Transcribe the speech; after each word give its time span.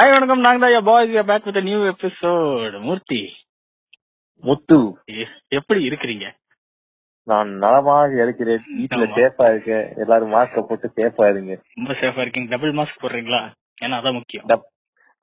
Hi 0.00 0.10
வணக்கம். 0.10 0.40
நாங்க 0.40 0.70
தான் 0.70 0.84
boys 0.84 1.26
back 1.26 1.44
with 1.44 1.56
new 1.56 1.78
episode 1.78 2.80
Murthy. 2.80 3.34
Muthu. 4.40 4.98
எ- 5.12 5.26
எப்படி 5.48 5.88
இருக்கிறீங்க? 5.88 6.32
நான் 7.22 7.48
நலமாக 7.48 8.22
இருக்கிறேன். 8.22 8.62
வீட்டுல 8.78 8.98
ஆமா. 8.98 9.12
சேஃபா 9.12 9.50
இருக்கேன். 9.50 9.92
எல்லாரும் 9.96 10.32
மாஸ்க 10.32 10.62
போட்டு 10.62 10.92
சேஃபா 10.96 11.30
இருங்க. 11.30 11.62
ரொம்ப 11.74 11.92
சேஃபா 11.92 12.18
இருக்கீங்க. 12.18 12.56
டபுள் 12.56 12.72
மாஸ்க் 12.72 13.02
போடுறீங்களா? 13.02 13.52
ஏன்னா 13.80 13.94
அதான் 14.00 14.12
முக்கியம். 14.12 14.48
டப்- 14.48 14.72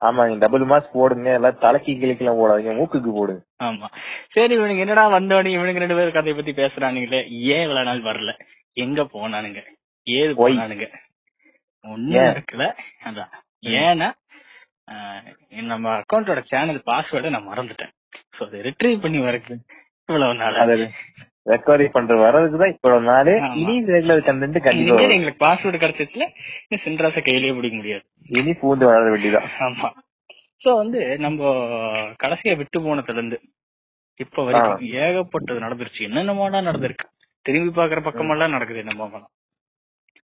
ஆமாங்க. 0.00 0.38
டபுள் 0.38 0.66
மாஸ்க் 0.66 0.90
போடுங்க. 0.92 1.32
எல்லாம் 1.32 1.58
தலைக்கு 1.58 1.92
கிளிக்கெல்லாம் 1.92 2.38
போடாதீங்க. 2.38 2.74
மூக்குக்கு 2.74 3.12
போடுங்க 3.12 3.44
ஆமா. 3.64 3.86
சரி 4.30 4.58
இவனுங்க 4.58 4.78
என்னடா 4.78 5.08
வந்தோடனே 5.08 5.48
இவனுங்க 5.48 5.78
ரெண்டு 5.78 5.94
பேரும் 5.94 6.12
கதையை 6.12 6.42
பத்தி 6.42 6.62
பேசுறானுங்களே. 6.62 7.30
ஏன் 7.30 7.62
இவ்வளவு 7.62 7.84
நாள் 7.84 8.14
வரல? 8.14 8.40
எங்க 8.72 9.02
போனானுங்க? 9.02 9.64
ஏது 10.02 10.48
Why? 10.48 10.52
போனானுங்க? 10.52 10.94
ஒண்ணும் 11.82 12.22
ஏன்? 12.22 12.30
நடக்கல. 12.30 12.76
அதான். 13.04 13.28
ஏன்னா 13.62 14.12
நம்ம 15.70 15.86
அக்கௌண்டோட 16.00 16.40
சேனல் 16.50 16.80
பாஸ்வேர்டை 16.90 17.30
நான் 17.34 17.50
மறந்துட்டேன். 17.50 17.92
சோ 18.36 18.40
அதை 18.46 18.60
ரிட்ரீவ் 18.68 19.02
பண்ணி 19.04 19.18
வரக்கு 19.26 19.54
இவ்வளவு 20.08 20.34
நாள்? 20.40 20.84
ரெக்கவரி 21.50 21.86
பண்ற 21.94 22.14
வர்றதுக்குதான் 22.22 22.72
இவ்வளவு 22.74 23.06
நாளே. 23.10 23.34
இனி 23.60 23.74
ரெகுலர் 23.94 24.26
கண்டென்ட் 24.28 24.58
கண்டிப்பா. 24.66 25.04
எங்களுக்கு 25.16 25.44
பாஸ்வேர்டு 25.44 25.82
கிடைச்சதுல 25.84 26.26
சென்ட்ராஸ 26.84 27.22
கையிலேயே 27.28 27.54
பிடிக்க 27.58 27.76
முடியாது. 27.76 28.04
இனி 28.38 28.52
பூந்து 28.62 28.88
வளர 28.90 29.06
வேண்டியதான் 29.14 29.48
ஆமா. 29.66 29.90
சோ 30.64 30.70
வந்து 30.82 31.00
நம்ம 31.26 31.50
கடைசியா 32.22 32.54
விட்டு 32.60 32.78
போனதுல 32.86 33.18
இருந்து 33.18 33.38
இப்ப 34.20 34.42
வரைக்கும் 34.46 34.82
ஏகப்பட்டது 35.02 35.64
நடந்துருச்சு. 35.66 36.00
என்னென்னமோடா 36.08 36.60
நடந்திருக்கு? 36.68 37.06
திரும்பி 37.46 37.70
பாக்குற 37.78 38.00
பக்கமெல்லாம் 38.06 38.54
நடக்குது 38.56 38.82
என்னமோ 38.84 39.06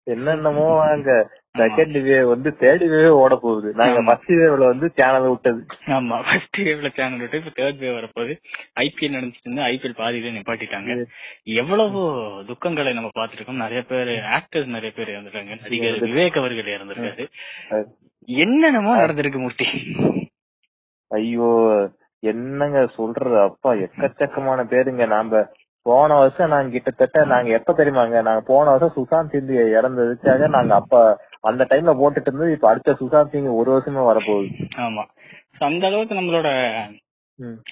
என்னென்னமோ 0.06 0.66
அங்க 0.90 1.10
செகண்ட் 1.58 1.96
வேவ் 2.06 2.28
வந்து 2.28 2.50
தேர்ட் 2.60 2.84
வேவே 2.92 3.10
ஓட 3.22 3.34
போகுது 3.42 3.72
நாங்க. 3.74 4.02
ஃபர்ஸ்ட் 4.06 4.30
வேவ்ல 4.30 4.66
வந்து 4.72 4.88
சேனல் 4.94 5.28
விட்டது. 5.28 5.60
ஆமா 5.86 6.16
ஃபர்ஸ்ட் 6.28 6.58
வேவ்ல 6.60 6.90
சேனல் 6.98 7.22
விட்டு 7.22 7.40
இப்ப 7.42 7.52
தேர்ட் 7.60 7.80
வேவ் 7.82 7.96
வரப்போகுது. 7.98 8.34
ஐபிஎல் 8.80 9.16
நடந்துட்டு 9.16 9.44
இருந்து 9.44 9.66
ஐபிஎல் 9.70 9.98
பாதியில 10.02 10.32
நிப்பாட்டிட்டாங்க. 10.38 11.04
எவ்வளவு 11.44 12.00
துக்கங்களை 12.50 12.92
நம்ம 12.92 13.10
பார்த்திருக்கோம். 13.18 13.62
நிறைய 13.64 13.82
பேர் 13.82 14.12
ஆக்டர்ஸ் 14.38 14.74
நிறைய 14.76 14.92
பேர் 14.96 15.14
இறந்துருக்காங்க. 15.14 15.60
நடிகர் 15.62 16.00
விவேக் 16.08 16.40
அவர்கள் 16.42 16.72
இறந்திருக்காரு. 16.76 17.26
என்னென்னமோ 18.26 18.94
நடந்திருக்கு 19.02 19.38
மூர்த்தி? 19.38 19.68
ஐயோ 21.10 21.50
என்னங்க 22.22 22.78
சொல்றது? 22.94 23.38
அப்பா 23.40 23.70
எக்கச்சக்கமான 23.84 24.60
பேருங்க. 24.72 25.06
நாம 25.06 25.42
போன 25.88 26.14
வருஷம் 26.18 26.52
நாங்க 26.52 26.68
கிட்டத்தட்ட 26.68 27.24
நாங்க 27.32 27.50
எப்ப 27.58 27.72
தெரியுமாங்க? 27.72 28.16
நாங்க 28.28 28.42
போன 28.46 28.70
வருஷம் 28.70 28.94
சுசாந்த் 28.96 29.32
சிங் 29.32 29.52
இறந்ததுக்காக 29.76 30.48
நாங்க 30.54 30.72
அப்ப 30.74 30.94
அந்த 31.46 31.66
டைம்ல 31.70 31.96
போட்டுட்டு 32.02 32.20
இருந்தது 32.20 32.52
இப்ப 32.52 32.68
அடுத்த 32.68 32.96
சுசாந்த் 33.00 33.28
சிங் 33.28 33.46
ஒரு 33.46 33.70
வருஷமே 33.78 33.98
வரப்போகுது. 33.98 34.68
ஆமா. 34.76 35.04
அந்த 35.58 35.86
அளவுக்கு 35.86 36.14
நம்மளோட. 36.14 36.48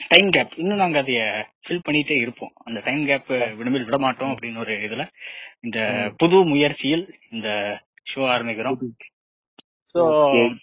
டைம் 0.09 0.31
கேப் 0.31 0.59
இன்னும் 0.59 0.77
நாங்க 0.77 1.03
அதைய 1.03 1.45
ஃபில் 1.67 1.81
பண்ணிட்டே 1.89 2.11
இருப்போம். 2.11 2.53
அந்த 2.65 2.81
டைம் 2.85 3.07
கேப் 3.07 3.31
விடுமில் 3.31 3.85
விட 3.85 3.99
மாட்டோம் 3.99 4.31
அப்படின்னு 4.31 4.59
ஒரு 4.59 4.73
இதுல 4.73 5.07
இந்த 5.61 6.11
புது 6.17 6.45
முயற்சியில் 6.45 7.19
இந்த 7.31 7.81
ஷோ 8.15 8.19
ஆரம்பிக்கிறோம். 8.19 8.77
சோ. 9.95 10.55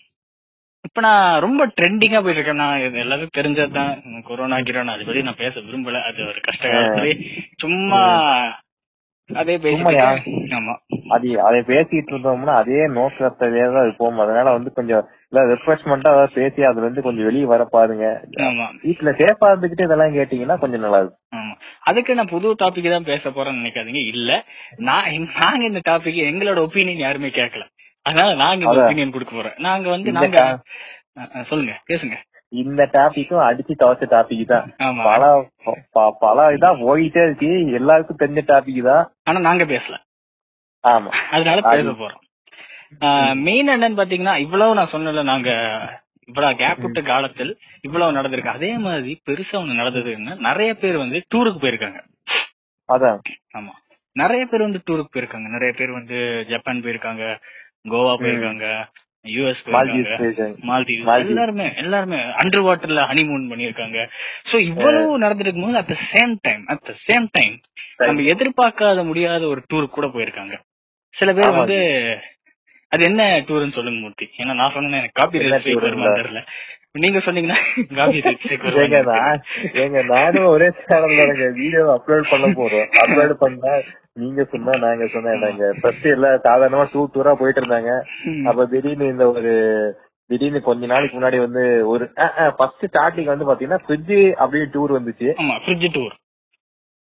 இப்ப 0.84 1.02
நான் 1.02 1.42
ரொம்ப 1.42 1.68
ட்ரெண்டிங்கா 1.68 2.24
போயிட்டு 2.24 2.32
இருக்கேன் 2.32 2.56
நான் 2.56 2.80
இது 2.80 3.00
தெரிஞ்சதுதான். 3.38 4.22
கொரோனா 4.22 4.58
கிரோனா 4.58 4.86
அது 4.86 5.06
பத்தி 5.06 5.22
நான் 5.22 5.36
பேச 5.38 5.60
விரும்பல. 5.60 6.02
அது 6.06 6.26
ஒரு 6.26 6.40
கஷ்ட 6.42 7.06
சும்மா 7.58 8.02
அதே 9.36 9.54
ஆமா. 10.58 10.74
அது 11.10 11.28
அதை 11.42 11.60
பேசிட்டு 11.68 12.12
இருந்தோம்னா 12.14 12.54
அதே 12.56 12.80
நோக்கத்தவே 12.96 13.64
தான் 13.68 13.86
இருப்போம் 13.86 14.20
அதனால 14.20 14.52
வந்து 14.52 14.72
கொஞ்சம் 14.72 15.04
இல்ல 15.26 15.42
ரெஃப்ரெஷ்மெண்டா 15.52 16.12
ஏதாவது 16.12 16.34
பேசி 16.34 16.62
அதுல 16.64 16.86
இருந்து 16.86 17.02
கொஞ்சம் 17.02 17.26
வெளியே 17.26 17.46
வர 17.46 17.64
பாருங்க. 17.68 18.06
ஆமா. 18.48 18.66
வீட்டுல 18.84 19.12
சேஃபா 19.20 19.50
இருந்துகிட்டு 19.52 19.88
இதெல்லாம் 19.88 20.16
கேட்டீங்கன்னா 20.16 20.58
கொஞ்சம் 20.60 20.84
நல்லா 20.86 21.02
இருக்கும். 21.02 21.52
அதுக்கு 21.82 22.16
நான் 22.16 22.34
புது 22.34 22.56
டாபிக் 22.64 22.90
தான் 22.90 23.10
பேச 23.12 23.30
போறேன்னு 23.30 23.62
நினைக்காதீங்க. 23.62 24.02
இல்ல 24.14 24.32
நான் 24.80 25.10
நாங்க 25.38 25.64
இந்த 25.66 25.84
டாபிக் 25.90 26.20
எங்களோட 26.32 26.60
ஒப்பீனியன் 26.60 27.06
யாருமே 27.08 27.32
கேட்கல. 27.32 27.66
அதனால 28.06 28.30
நாங்க 28.36 28.62
இந்த. 28.66 28.82
ஒப்பீனியன் 28.82 29.12
கொடுக்க 29.12 29.34
போறோம் 29.36 29.58
நாங்க 29.60 29.88
வந்து 29.90 30.12
நாங்க 30.12 30.40
சொல்லுங்க 31.50 31.74
பேசுங்க. 31.88 32.18
இந்த 32.52 32.90
டாபிக்கும் 32.92 33.50
அடிச்சு 33.50 33.72
துவச்ச 33.80 34.06
டாபிக் 34.06 34.46
தான். 34.46 34.74
பல 35.04 36.12
பல 36.20 36.56
இதா 36.56 36.78
போயிட்டே 36.80 37.26
இருக்கு. 37.26 37.72
எல்லாருக்கும் 37.72 38.18
தெரிஞ்ச 38.18 38.40
டாபிக் 38.40 38.84
தான். 38.84 39.12
ஆனா 39.24 39.40
நாங்க 39.40 39.64
பேசல. 39.64 39.98
ஆமா. 40.88 41.08
அதனால 41.08 41.60
அது- 41.60 41.62
பேச 41.62 41.90
போறோம். 41.90 43.36
மெயின் 43.36 43.68
என்னன்னு 43.68 43.98
பாத்தீங்கன்னா 43.98 44.38
இவ்வளவு 44.38 44.74
நான் 44.74 44.90
சொன்னல 44.92 45.24
நாங்க 45.24 45.52
இவ்வளவு 46.26 46.56
கேப் 46.56 46.78
விட்ட 46.82 47.02
காலத்தில் 47.02 47.58
இவ்வளவு 47.82 48.12
நடந்திருக்கு. 48.12 48.48
அதே 48.48 48.78
மாதிரி 48.78 49.22
பெருசா 49.30 49.52
ஒண்ணு 49.52 49.80
நடந்ததுன்னா 49.80 50.38
நிறைய 50.38 50.74
பேர் 50.74 50.98
வந்து 50.98 51.26
டூருக்கு 51.36 51.38
போயிருக்காங்க. 51.38 52.04
அதான். 52.94 53.20
ஆமா. 53.58 53.72
நிறைய 54.12 54.46
பேர் 54.46 54.62
வந்து 54.62 54.82
டூருக்கு 54.90 55.06
போயிருக்காங்க. 55.14 55.50
நிறைய 55.50 55.74
பேர் 55.78 55.92
வந்து 55.92 56.46
ஜப்பான் 56.50 56.82
போயிருக்காங்க 56.82 57.38
கோவா 57.84 58.16
போயிருக்காங்க. 58.16 58.86
யூஎஸ் 59.26 59.62
மால்தீவ்ஸ். 60.70 61.08
எல்லாருமே 61.26 61.68
எல்லாருமே 61.76 62.20
அண்டர் 62.42 62.66
வாட்டர்ல 62.68 63.02
ஹனிமூன் 63.10 63.44
பண்ணிருக்காங்க 63.52 63.98
சோ 64.52 64.56
இவ்வளவு 64.70 65.18
நடந்திருக்கும் 65.18 65.66
போது 65.66 65.78
at 65.78 65.92
the 65.94 65.98
same 66.14 66.34
time 66.42 66.64
at 66.68 66.84
the 66.90 66.94
same 67.08 67.28
time 67.32 67.56
நம்ம 68.02 68.26
எதிர்பார்க்காத 68.34 69.04
முடியாத 69.04 69.44
ஒரு 69.48 69.62
டூர் 69.68 69.88
கூட 69.90 70.08
போயிருக்காங்க. 70.08 70.56
சில 71.16 71.30
பேர். 71.34 71.52
வந்து 71.58 71.78
அது. 72.92 73.04
என்ன 73.04 73.24
டூர்னு 73.48 73.76
சொல்லுங்க 73.76 74.00
மூர்த்தி. 74.00 74.26
ஏன்னா 74.38 74.54
நான் 74.54 74.74
சொன்னேன் 74.74 75.00
எனக்கு 75.00 75.20
காப்பி 75.20 75.38
தெரியல. 75.40 76.42
நீங்க 76.96 77.20
சொன்னீங்கன்னா 77.26 77.58
ஏங்க 79.82 80.00
நானும் 80.10 80.48
ஒரே 80.54 80.68
சேனல்ல 80.80 81.26
வீடியோ 81.60 81.84
அப்லோட் 81.94 82.32
பண்ண 82.32 82.48
போறோம். 82.58 82.88
அப்லோட் 83.02 83.34
பண்ணா 83.44 83.74
நீங்க 84.22 84.42
சொன்னா 84.54 84.74
நாங்க 84.84 85.06
சொன்னா 85.14 85.34
நாங்க 85.44 85.70
ஃபர்ஸ்ட் 85.80 86.08
எல்லாம் 86.14 86.44
சாதாரணமா 86.48 86.86
டூ 86.94 87.02
டூரா 87.14 87.34
போயிட்டு 87.42 87.62
இருந்தாங்க. 87.62 87.92
அப்ப 88.50 88.66
திடீர்னு 88.74 89.08
இந்த 89.14 89.26
ஒரு 89.34 89.54
திடீர்னு 90.30 90.62
கொஞ்ச 90.62 90.86
நாளைக்கு 90.86 91.18
முன்னாடி 91.18 91.38
வந்து 91.40 91.64
ஒரு 91.94 92.04
ஃபர்ஸ்ட் 92.58 92.86
ஸ்டார்டிங் 92.92 93.32
வந்து 93.34 93.48
பாத்தீங்கன்னா 93.50 93.84
ஃப்ரிட்ஜ் 93.86 94.20
அப்படின்னு 94.42 94.74
டூர் 94.76 94.98
வந்துச்சு. 94.98 95.30
ஃப்ரிட்ஜ் 95.64 95.88
டூர் 95.96 96.14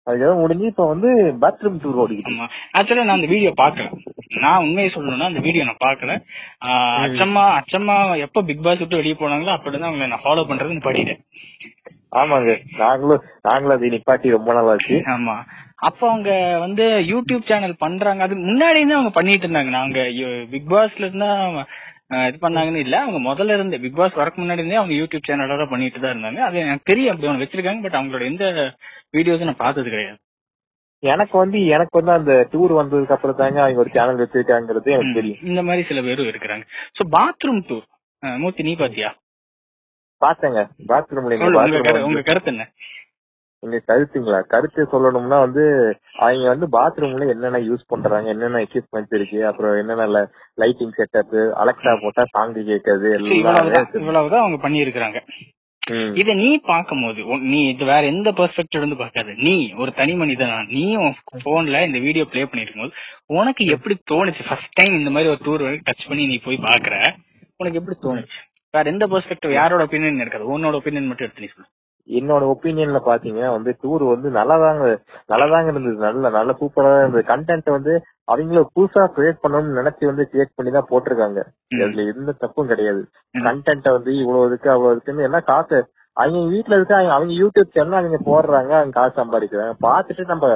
அதுக்கப்புறம் 0.09 0.43
முடிஞ்சு 0.43 0.67
இப்ப 0.71 0.87
வந்து 0.87 1.09
பாத்ரூம் 1.43 1.81
டூர் 1.83 2.01
ஓடிக்கிட்டு 2.03 2.49
ஆக்சுவலா 2.79 3.05
நான் 3.05 3.19
அந்த 3.19 3.31
வீடியோ 3.33 3.53
பாக்கல 3.59 3.89
நான் 4.39 4.63
உண்மையை 4.65 4.91
சொல்லணும்னா 4.93 5.31
அந்த 5.31 5.43
வீடியோ 5.47 5.65
நான் 5.65 5.85
பாக்கல 5.85 6.15
அச்சம்மா 7.03 7.45
அச்சம்மா 7.59 7.97
எப்ப 8.27 8.43
பிக் 8.43 8.65
பாஸ் 8.67 8.83
விட்டு 8.83 9.01
வெளியே 9.01 9.17
போனாங்களோ 9.17 9.55
அப்படிதான் 9.57 9.91
அவங்க 9.91 10.09
நான் 10.13 10.25
ஃபாலோ 10.25 10.45
பண்றதுன்னு 10.51 10.87
படிட்டேன் 10.87 11.23
ஆமாங்க. 12.13 12.51
நாங்களும் 12.79 13.25
நாங்களும் 13.45 13.75
அதை 13.75 13.89
நிப்பாட்டி 13.95 14.29
ரொம்ப 14.35 14.51
நாள் 14.53 14.71
ஆச்சு 14.73 14.95
ஆமா. 15.15 15.35
அப்ப 15.89 16.01
அவங்க 16.09 16.31
வந்து 16.63 16.85
யூடியூப் 17.11 17.49
சேனல் 17.49 17.83
பண்றாங்க. 17.83 18.23
அது 18.27 18.35
முன்னாடி 18.47 18.79
இருந்தே 18.79 18.97
அவங்க 18.97 19.13
பண்ணிட்டு 19.15 19.47
இருந்தாங்க. 19.47 19.73
நாங்க 19.77 19.99
பிக் 20.53 20.71
பாஸ்ல 20.73 21.07
இருந்தா 21.07 21.31
இது 22.29 22.37
பண்ணாங்கன்னு 22.45 22.83
இல்ல. 22.85 22.97
அவங்க 23.05 23.19
முதல்ல 23.29 23.57
இருந்து 23.57 23.81
பிக் 23.83 23.99
பாஸ் 23.99 24.19
வரக்கு 24.21 24.41
முன்னாடி 24.43 24.63
இருந்தே 24.63 24.81
அவங்க 24.81 24.95
யூடியூப் 25.01 25.27
சேனலோட 25.29 25.65
பண்ணிட்டு 25.73 26.01
தான் 26.05 26.15
இருந்தாங்க. 26.15 26.41
அது 26.47 26.63
எனக்கு 26.65 26.91
தெரியும் 26.91 27.13
அப்படி 27.13 27.29
அவங்க 27.31 27.45
வச்சிருக்காங்க 27.45 27.83
பட் 27.87 27.99
அவங்களோட 27.99 28.25
எந்த 28.33 28.45
வீடியோஸும் 29.17 29.51
நான் 29.51 29.63
பார்த்தது 29.65 29.93
கிடையாது. 29.95 30.19
எனக்கு 31.03 31.35
வந்து 31.43 31.59
எனக்கு 31.75 31.95
வந்து 31.99 32.13
அந்த 32.19 32.33
டூர் 32.53 32.73
வந்ததுக்கு 32.79 33.15
அப்புறம் 33.17 33.41
தாங்க 33.41 33.59
அவங்க 33.65 33.83
ஒரு 33.85 33.93
சேனல் 33.97 34.23
வச்சிருக்காங்கிறது 34.23 34.95
எனக்கு 34.97 35.19
தெரியும். 35.19 35.43
இந்த 35.51 35.61
மாதிரி 35.69 35.83
சில 35.91 36.01
பேரும் 36.07 36.31
இருக்கிறாங்க. 36.33 36.65
சோ 36.99 37.05
பாத்ரூம் 37.17 37.63
டூர் 37.69 37.87
மூர்த்தி 38.43 38.69
நீ 38.69 38.73
பாத்தியா? 38.83 39.11
பாத்தேங்க 40.23 40.61
பாத்ரூம்ல 40.91 41.37
பாத்ரூம் 41.59 42.07
உங்க 42.09 42.23
கருத்து 42.31 42.53
என்ன? 42.55 42.65
எங்க 43.63 43.79
கருத்துங்களா 43.87 44.41
கருத்து 44.53 44.83
சொல்லணும்னா 44.93 45.39
வந்து 45.45 45.63
அவங்க 46.19 46.49
வந்து 46.53 46.67
பாத்ரூம்ல 46.75 47.27
என்னென்ன 47.33 47.61
யூஸ் 47.69 47.91
பண்றாங்க 47.93 48.29
என்னென்ன 48.35 48.61
எக்யூப்மெண்ட்ஸ் 48.67 49.17
இருக்கு 49.19 49.39
அப்புறம் 49.51 49.79
என்னென்ன 49.81 50.23
லைட்டிங் 50.59 50.97
செட்டப் 50.99 51.35
அலெக்சா 51.63 51.95
போட்டா 52.05 52.25
சாங் 52.35 52.59
கேட்கறது 52.71 53.09
இவ்வளவுதான் 54.01 54.43
அவங்க 54.43 54.59
பண்ணியிருக்கிறாங்க. 54.65 55.21
இத 56.21 56.31
நீ 56.41 56.49
பாக்கும்போது 56.71 57.21
நீ 57.51 57.59
இது 57.69 57.85
வேற 57.91 58.03
எந்த 58.07 58.31
பெர்ஸ்பெக்டிவ் 58.39 58.81
இருந்து 58.81 58.99
பார்க்காத. 58.99 59.35
நீ 59.45 59.53
ஒரு 59.83 59.91
தனி 60.01 60.15
மனிதனா 60.23 60.59
நீ 60.73 60.83
போன்ல 61.47 61.81
இந்த 61.89 61.99
வீடியோ 62.07 62.25
ப்ளே 62.33 62.43
பண்ணிருக்கும் 62.45 62.83
போது 62.83 62.93
உனக்கு 63.39 63.63
எப்படி 63.77 63.95
தோணுச்சு? 64.13 64.43
ஃபர்ஸ்ட் 64.49 64.77
டைம் 64.79 64.99
இந்த 64.99 65.13
மாதிரி 65.15 65.33
ஒரு 65.35 65.41
டூர் 65.47 65.65
டச் 65.89 66.09
பண்ணி 66.11 66.27
நீ 66.33 66.37
போய் 66.47 66.65
பாக்குற 66.67 66.95
உனக்கு 67.61 67.81
எப்படி 67.81 67.97
தோணுச்சு? 68.05 68.39
வேற 68.75 68.85
எந்த 68.93 69.05
பெர்ஸ்பெக்டிவ் 69.13 69.59
யாரோட 69.59 69.83
ஒப்பீனியன் 69.87 70.23
இருக்காது 70.25 70.53
உன்னோட 70.55 70.77
ஒப்பீனியன் 70.81 71.11
மட்டும் 71.11 71.27
எடுத்து 71.27 71.45
நீ 71.45 71.51
சொல்லு. 71.55 71.69
என்னோட 72.09 72.43
ஒப்பீனியன்ல 72.53 73.01
பாத்தீங்கன்னா 73.05 73.51
வந்து 73.51 73.71
டூர் 73.83 74.05
வந்து 74.09 74.29
நல்லாதாங்க 74.31 74.85
நல்லாதாங்க 75.29 75.69
இருந்தது. 75.69 75.97
நல்ல 75.99 76.31
நல்ல 76.31 76.53
சூப்பரா 76.61 76.93
இருந்தது. 76.99 77.25
கண்டென்ட் 77.29 77.71
வந்து 77.71 77.93
அவங்களும் 78.25 78.71
புதுசா 78.77 79.05
கிரியேட் 79.17 79.43
பண்ணணும்னு 79.43 79.79
நினைச்சு 79.81 80.05
வந்து 80.07 80.29
கிரியேட் 80.33 80.57
பண்ணி 80.57 80.71
தான் 80.71 80.89
போட்டிருக்காங்க. 80.91 81.41
அதுல 81.83 82.03
எந்த 82.13 82.33
தப்பும் 82.39 82.67
கிடையாது. 82.67 83.03
கண்டென்ட் 83.45 83.91
வந்து 83.91 84.15
இவ்வளவு 84.17 84.47
இருக்கு 84.47 84.71
அவ்வளவு 84.71 84.95
இருக்குன்னு 84.95 85.23
என்ன 85.23 85.41
காசு. 85.41 85.81
அவங்க 86.17 86.39
வீட்டுல 86.53 86.77
இருக்க 86.77 86.95
அவங்க 87.17 87.33
யூடியூப் 87.35 87.75
சேனல் 87.75 88.01
அவங்க 88.01 88.19
போடுறாங்க 88.31 88.73
அவங்க 88.79 89.01
காசு 89.01 89.15
சம்பாதிக்கிறாங்க. 89.21 89.75
பார்த்துட்டு 89.87 90.25
நம்ம 90.27 90.47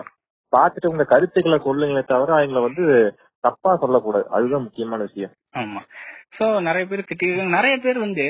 பார்த்துட்டு 0.52 0.86
உங்க 0.86 1.04
கருத்துக்களை 1.04 1.58
சொல்லுங்களே 1.64 2.04
தவிர 2.04 2.34
அவங்கள 2.38 2.62
வந்து 2.62 2.84
தப்பா 3.44 3.76
சொல்லக்கூடாது. 3.76 4.26
அதுதான் 4.30 4.62
முக்கியமான 4.62 5.02
விஷயம். 5.02 5.32
ஆமா. 5.56 5.80
சோ 6.32 6.46
நிறைய 6.60 6.84
பேர் 6.86 7.08
திட்டிருக்காங்க 7.08 7.56
நிறைய 7.56 7.74
பேர் 7.78 7.98
வந்து 7.98 8.24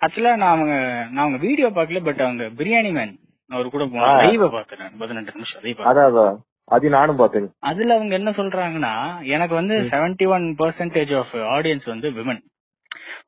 ஆக்சுவலா 0.00 0.34
நான் 0.36 0.54
அவங்க 0.54 0.74
நான் 1.10 1.24
அவங்க 1.24 1.38
வீடியோ 1.38 1.68
பார்க்கல 1.70 2.02
பட் 2.02 2.20
அவங்க 2.20 2.44
பிரியாணி 2.58 2.92
மேன் 2.92 3.14
அவர் 3.50 3.68
கூட 3.68 3.84
போன 3.86 4.06
ஆ. 4.08 4.20
லைவ் 4.20 4.44
பார்த்தேன் 4.50 4.92
பதினெட்டு 4.98 5.34
நிமிஷம் 5.34 5.88
அதான் 5.90 6.38
அது 6.68 6.90
நானும் 6.90 7.16
பார்த்தேன். 7.16 7.46
அதுல 7.60 7.94
அவங்க 7.94 8.14
என்ன 8.14 8.30
சொல்றாங்கன்னா 8.30 8.92
எனக்கு 9.28 9.54
வந்து 9.54 9.76
seventy 9.90 10.26
one 10.28 10.44
percentage 10.58 11.12
of 11.16 11.32
audience 11.54 11.86
வந்து 11.86 12.08
விமன் 12.10 12.42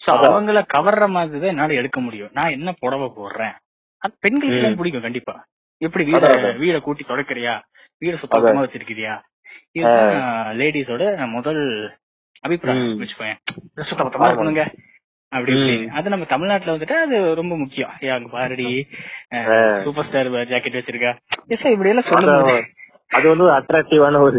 சோ. 0.04 0.10
அவங்கள 0.20 0.60
கவர்ற 0.74 1.06
மாதிரி 1.08 1.40
தான் 1.40 1.52
என்னால 1.52 1.74
எடுக்க 1.74 1.98
முடியும். 2.00 2.30
நான் 2.32 2.52
என்ன 2.52 2.70
புடவை 2.80 3.08
போடுறேன்? 3.16 3.54
அது 4.02 4.14
பெண்களுக்கு. 4.20 4.78
பிடிக்கும் 4.78 5.02
கண்டிப்பா. 5.02 5.34
எப்படி 5.82 6.04
வீட. 6.04 6.28
வீட 6.60 6.76
கூட்டி 6.80 7.04
தொடக்கிறியா? 7.04 7.54
வீட 8.02 8.14
சுத்தமா 8.16 8.62
வச்சிருக்கிறியா? 8.64 9.14
இதுதான் 9.74 10.14
லேடிஸோட 10.56 11.02
முதல் 11.28 11.62
அபிப்பிராயம். 12.44 13.00
வச்சுக்கோங்க 13.00 13.34
சுத்தபத்தமா 13.90 14.24
ஆமா. 14.24 14.30
இருக்கணுங்க. 14.30 14.62
அப்படி. 15.32 15.54
அது 15.88 16.08
நம்ம 16.08 16.24
தமிழ்நாட்டுல 16.24 16.74
வந்துட்டு 16.74 16.96
அது 17.04 17.34
ரொம்ப 17.34 17.56
முக்கியம். 17.56 17.92
ஏ, 18.02 18.08
அங்க 18.08 18.28
பாருடி. 18.28 18.68
சூப்பர் 19.84 20.06
ஸ்டார் 20.06 20.30
ஜாக்கெட் 20.50 20.78
வச்சிருக்கா. 20.78 21.12
எஸ் 21.48 21.64
இப்படி 21.66 21.92
எல்லாம் 21.92 22.08
அதான் 22.18 22.68
அது 23.10 23.28
வந்து 23.28 23.44
ஒரு 23.44 23.54
அட்ராக்டிவான 23.54 24.20
ஒரு 24.20 24.38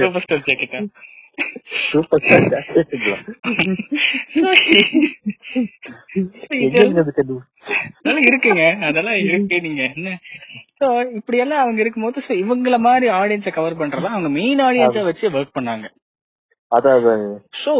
சூப்பர் 0.00 0.24
ஸ்டார் 0.24 0.44
ஜாக்கெட்டா? 0.48 0.80
சூப்பர் 1.90 2.22
ஸ்டார் 2.22 2.48
ஜாக்கெட்டுங்களா? 2.48 3.16
இருக்குங்க. 8.26 8.64
அதெல்லாம் 8.80 9.18
இருக்கு 9.22 9.60
நீங்க. 9.60 9.82
என்ன? 9.96 10.18
சோ 10.80 10.86
இப்படி 11.18 11.38
எல்லாம் 11.44 11.62
அவங்க 11.62 11.80
இருக்கும்போது 11.82 12.22
so 12.26 12.32
இவங்கள 12.42 12.76
மாதிரி 12.86 13.06
ஆடியன்ஸ 13.20 13.50
கவர் 13.56 13.80
பண்றதா 13.80 14.12
அவங்க 14.16 14.30
மெயின் 14.36 14.60
ஆடியன்ஸ 14.66 15.02
வச்சு 15.08 15.32
ஒர்க் 15.38 15.56
பண்ணாங்க. 15.58 15.86
சோ 17.62 17.72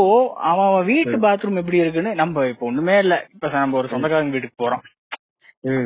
அவன் 0.50 0.68
அவன் 0.70 0.88
வீட்டு 0.90 1.16
பாத்ரூம் 1.24 1.60
எப்படி 1.60 1.78
இருக்குன்னு 1.82 2.12
நம்ம 2.20 2.46
இப்ப 2.52 2.66
ஒண்ணுமே 2.70 2.96
இல்ல. 3.04 3.16
இப்ப 3.34 3.52
நம்ம 3.54 3.78
ஒரு 3.80 3.90
சொந்தக்காரங்க 3.92 4.34
வீட்டுக்கு 4.36 4.62
போறோம். 4.62 4.82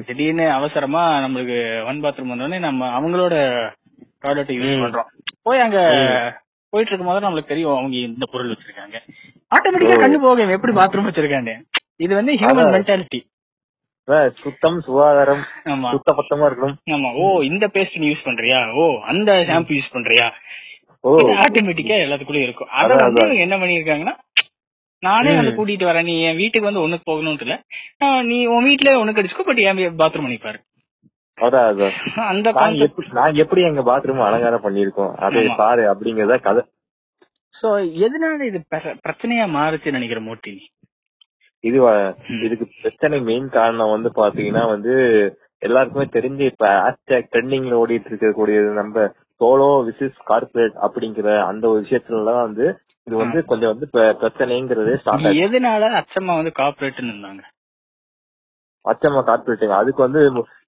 திடீர்னு 0.09 0.47
அவசரமா 0.57 1.03
நம்மளுக்கு 1.25 1.59
ஒன் 1.91 2.01
பாத்ரூம் 2.05 2.33
வந்தோடனே 2.33 2.59
நம்ம 2.69 2.89
அவங்களோட 2.99 3.35
டாய்லெட் 4.25 4.53
யூஸ். 4.57 4.83
பண்றோம். 4.85 5.09
போய் 5.47 5.65
அங்க 5.67 5.79
போயிட்டு 6.73 6.91
இருக்கும் 6.91 7.11
போது 7.11 7.25
நம்மளுக்கு 7.27 7.53
தெரியும் 7.53 7.77
அவங்க 7.79 7.97
இந்த 8.09 8.27
பொருள் 8.33 8.53
வச்சிருக்காங்க. 8.53 8.97
ஆட்டோமேட்டிக்கா 9.53 9.99
கண்ணு 10.03 10.25
போகும் 10.27 10.57
எப்படி 10.57 10.75
பாத்ரூம் 10.81 11.09
வச்சிருக்காங்க 11.11 11.53
இது 12.05 12.13
வந்து 12.21 12.35
ஹியூமன். 12.41 12.73
மென்டாலிட்டி 12.77 13.21
சுத்தம் 14.43 14.81
சுகாதாரம் 14.81 15.45
சுத்த 15.91 16.15
பத்தமா 16.15 16.39
இருக்கணும். 16.39 16.75
ஆமா. 16.91 17.15
ஓ 17.15 17.41
இந்த 17.43 17.67
பேஸ்ட் 17.67 17.99
நீ 17.99 18.09
யூஸ் 18.09 18.25
பண்றியா? 18.25 18.73
ஓ 18.73 19.01
அந்த 19.01 19.33
ஷாம்பு 19.49 19.81
யூஸ் 19.81 19.93
பண்றியா? 19.93 20.31
ஓ. 21.01 21.17
ஆட்டோமேட்டிக்கா 21.17 21.97
எல்லாத்துக்குள்ளயும் 22.07 22.43
இருக்கும். 22.43 22.69
அத 22.69 22.95
வந்து. 22.95 23.35
இவங்க 23.35 23.41
என்ன 23.41 23.57
பண்ணிருக்காங்கன்னா 23.57 24.17
நானே. 24.99 25.35
வந்து 25.35 25.67
கூட்டிட்டு 25.67 25.89
வரேன் 25.89 26.03
நீ 26.03 26.23
என் 26.23 26.37
வீட்டுக்கு 26.37 26.73
வந்து 26.73 26.89
ஒண்ணுக்கு 26.89 27.13
போகணும்னு 27.13 27.41
இல்ல 27.41 27.63
நீ 28.23 28.47
உன் 28.47 28.65
வீட்ல 28.65 29.05
ஒண்ணுக்கு 29.05 29.25
அடிச்சுக்கோ 29.25 29.43
பட் 29.43 29.59
என் 29.59 29.77
பாத்ரூம் 29.77 30.29
பண்ணிப்பாரு 30.29 30.59
அந்த 32.15 32.53
நான் 33.13 33.35
எப்படி 33.35 33.63
எங்க 33.63 33.81
பாத்ரூம் 33.81 34.25
அலங்காரம் 34.25 34.63
பண்ணிருக்கோம் 34.63 35.15
அதை. 35.15 35.47
பாரு 35.57 35.95
அப்படிங்கறத 35.95 36.41
கதை. 36.41 36.63
சோ 37.63 37.67
எதனால 37.97 38.43
இது 38.43 38.65
பெர- 38.75 38.99
பிரச்சனையா 39.09 39.47
மாறுச்சுன்னு 39.57 39.91
நினைக்கிற 39.91 40.21
நீ? 40.21 40.69
இது 41.65 41.79
இதுக்கு 42.47 42.67
பிரச்சனை 42.83 43.19
மெயின் 43.29 43.49
காரணம் 43.57 43.95
வந்து 43.95 44.11
பாத்தீங்கன்னா 44.21 44.65
வந்து 44.75 44.95
எல்லாருக்குமே 45.63 46.07
தெரிஞ்சு 46.17 46.45
இப்ப 46.53 46.67
ஹேஷ்டேக் 46.85 47.31
ட்ரெண்டிங்ல 47.33 47.79
ஓடிட்டு 47.83 48.11
இருக்கக்கூடியது 48.11 48.71
நம்ம 48.81 49.07
சோலோ 49.41 49.69
விசிஸ் 49.87 50.19
கார்பரேட் 50.31 50.77
அப்படிங்கிற 50.87 51.29
அந்த 51.51 51.65
ஒரு 51.71 51.81
விஷயத்துல 51.85 52.27
தான் 52.31 52.45
வந்து 52.47 52.67
இது 53.07 53.15
வந்து 53.23 53.39
கொஞ்சம் 53.51 53.73
வந்து 53.73 53.87
பிரச்சனைங்கிறதே 54.21 54.95
எதனால 55.47 55.89
அச்சம்மா 56.01 56.35
வந்து 56.41 56.53
கார்பரேட்னு 56.61 57.13
இருந்தாங்க? 57.13 57.43
அச்சம்மா 58.85 59.21
கார்பரேட்டுங்க 59.29 59.77
அதுக்கு 59.81 60.01
வந்து 60.07 60.23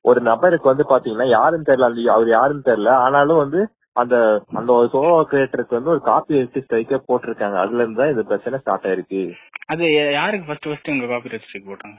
ஒரு 0.04 0.20
நபருக்கு 0.28 0.70
வந்து 0.70 0.84
பாத்தீங்கன்னா 0.90 1.28
யாருன்னு 1.36 1.68
தெரியல 1.68 1.88
அந்த 1.90 2.02
அவர் 2.16 2.28
யாருன்னு 2.36 2.68
தெரியல. 2.68 2.90
ஆனாலும் 3.04 3.42
வந்து 3.44 3.60
அந்த 3.96 4.14
அந்த 4.58 4.70
ஒரு 4.78 4.88
சோலோ 4.94 5.12
கிரியேட்டருக்கு 5.30 5.78
வந்து 5.78 5.92
ஒரு 5.94 6.02
காப்பி 6.10 6.34
வச்சு 6.38 6.62
ஸ்ட்ரைக்கே 6.64 6.98
போட்டிருக்காங்க. 7.08 7.56
அதுல 7.62 7.82
இருந்து 7.82 8.00
தான் 8.00 8.12
இந்த 8.14 8.24
பிரச்சனை 8.30 8.58
ஸ்டார்ட் 8.62 8.86
ஆயிருக்கு. 8.88 9.22
அது 9.68 9.84
யாருக்கு 10.16 10.46
ஃபர்ஸ்ட் 10.48 10.68
ஃபர்ஸ்ட் 10.68 10.92
உங்க 10.92 11.06
காப்பி 11.12 11.38
ஸ்ட்ரைக் 11.38 11.70
போட்டாங்க? 11.70 11.98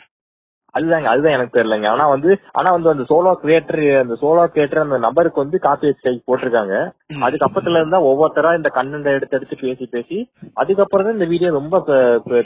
அதுதாங்க 0.74 1.08
அதுதான் 1.12 1.36
எனக்கு 1.36 1.56
தெரியலங்க. 1.56 1.88
ஆனா 1.94 2.06
வந்து 2.14 2.30
ஆனா 2.58 2.70
வந்து 2.74 2.90
அந்த 2.92 3.04
சோலோ 3.10 3.32
கிரியேட்டர் 3.44 3.82
அந்த 4.02 4.16
சோலோ 4.22 4.44
கிரியேட்டர் 4.54 4.84
அந்த 4.84 4.98
நபருக்கு 5.06 5.44
வந்து 5.44 5.58
காப்பி 5.66 5.92
ஸ்ட்ரைக் 5.94 6.28
போட்டிருக்காங்க. 6.28 6.76
அதுக்கப்புறத்துல 7.28 7.82
இருந்தா 7.82 8.00
ஒவ்வொருத்தரா 8.10 8.52
இந்த 8.58 8.70
கண்டென்ட் 8.78 9.10
எடுத்து 9.14 9.38
எடுத்து 9.38 9.56
பேசி 9.64 9.86
பேசி 9.96 10.18
அதுக்கப்புறம் 10.58 11.08
தான் 11.08 11.18
இந்த 11.18 11.28
வீடியோ 11.34 11.52
ரொம்ப 11.58 11.80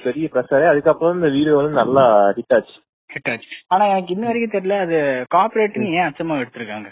பெரிய 0.05 0.27
பிரச்சனை 0.35 0.69
அதுக்கப்புறம் 0.71 1.17
இந்த 1.19 1.31
வீடியோ 1.37 1.55
வந்து 1.59 1.79
நல்லா 1.81 2.03
ஹிட் 2.37 2.55
ஆச்சு. 2.57 2.75
ஹிட் 3.09 3.31
ஆச்சு. 3.31 3.51
ஆனா 3.73 3.83
எனக்கு 3.93 4.13
இன்ன 4.15 4.29
வரைக்கும் 4.29 4.55
தெரியல 4.55 4.77
அது 4.85 4.97
கார்பரேட்னு 5.35 5.89
ஏன் 5.97 6.07
அச்சம்மா 6.09 6.37
எடுத்திருக்காங்க? 6.43 6.89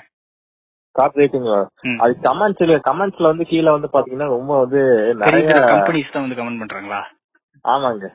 கார்பரேட்டுங்க 0.96 1.52
ம். 1.88 1.98
அது 2.04 2.14
கமெண்ட்ஸ்ல 2.26 2.78
கமெண்ட்ஸ்ல 2.88 3.32
வந்து 3.32 3.46
கீழ 3.52 3.68
வந்து 3.76 3.90
பாத்தீங்கன்னா 3.96 4.30
ரொம்ப 4.36 4.52
வந்து 4.64 4.82
நிறைய 5.24 5.48
கம்பெனிஸ் 5.72 6.14
தான் 6.16 6.26
வந்து 6.26 6.40
கமெண்ட் 6.40 6.62
பண்றாங்களா? 6.64 7.02
ஆமாங்க. 7.66 8.08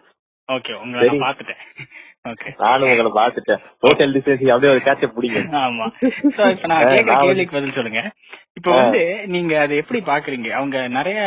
ஓகே 0.48 0.72
உங்களை. 0.80 1.04
நான் 1.08 1.24
பாத்துட்டேன் 1.26 1.62
ஓகே 2.28 2.50
நானும் 2.58 2.90
உங்களை 2.90 3.10
பாத்துட்டேன் 3.12 3.62
ஹோட்டல் 3.80 4.14
டிசேசி 4.14 4.46
அப்படியே 4.50 4.72
ஒரு 4.72 4.82
கேட்ச 4.82 5.06
பிடிங்க. 5.08 5.40
ஆமா. 5.60 5.86
சோ 6.36 6.42
இப்ப 6.54 6.66
நான் 6.66 6.84
கேக்குற 6.84 7.16
கேள்விக்கு 7.22 7.56
பதில் 7.56 7.72
சொல்லுங்க. 7.72 8.02
இப்ப. 8.54 8.68
வந்து 8.72 9.02
நீங்க 9.26 9.60
அதை 9.60 9.76
எப்படி 9.76 10.00
பாக்குறீங்க 10.02 10.50
அவங்க 10.50 10.88
நிறைய 10.88 11.18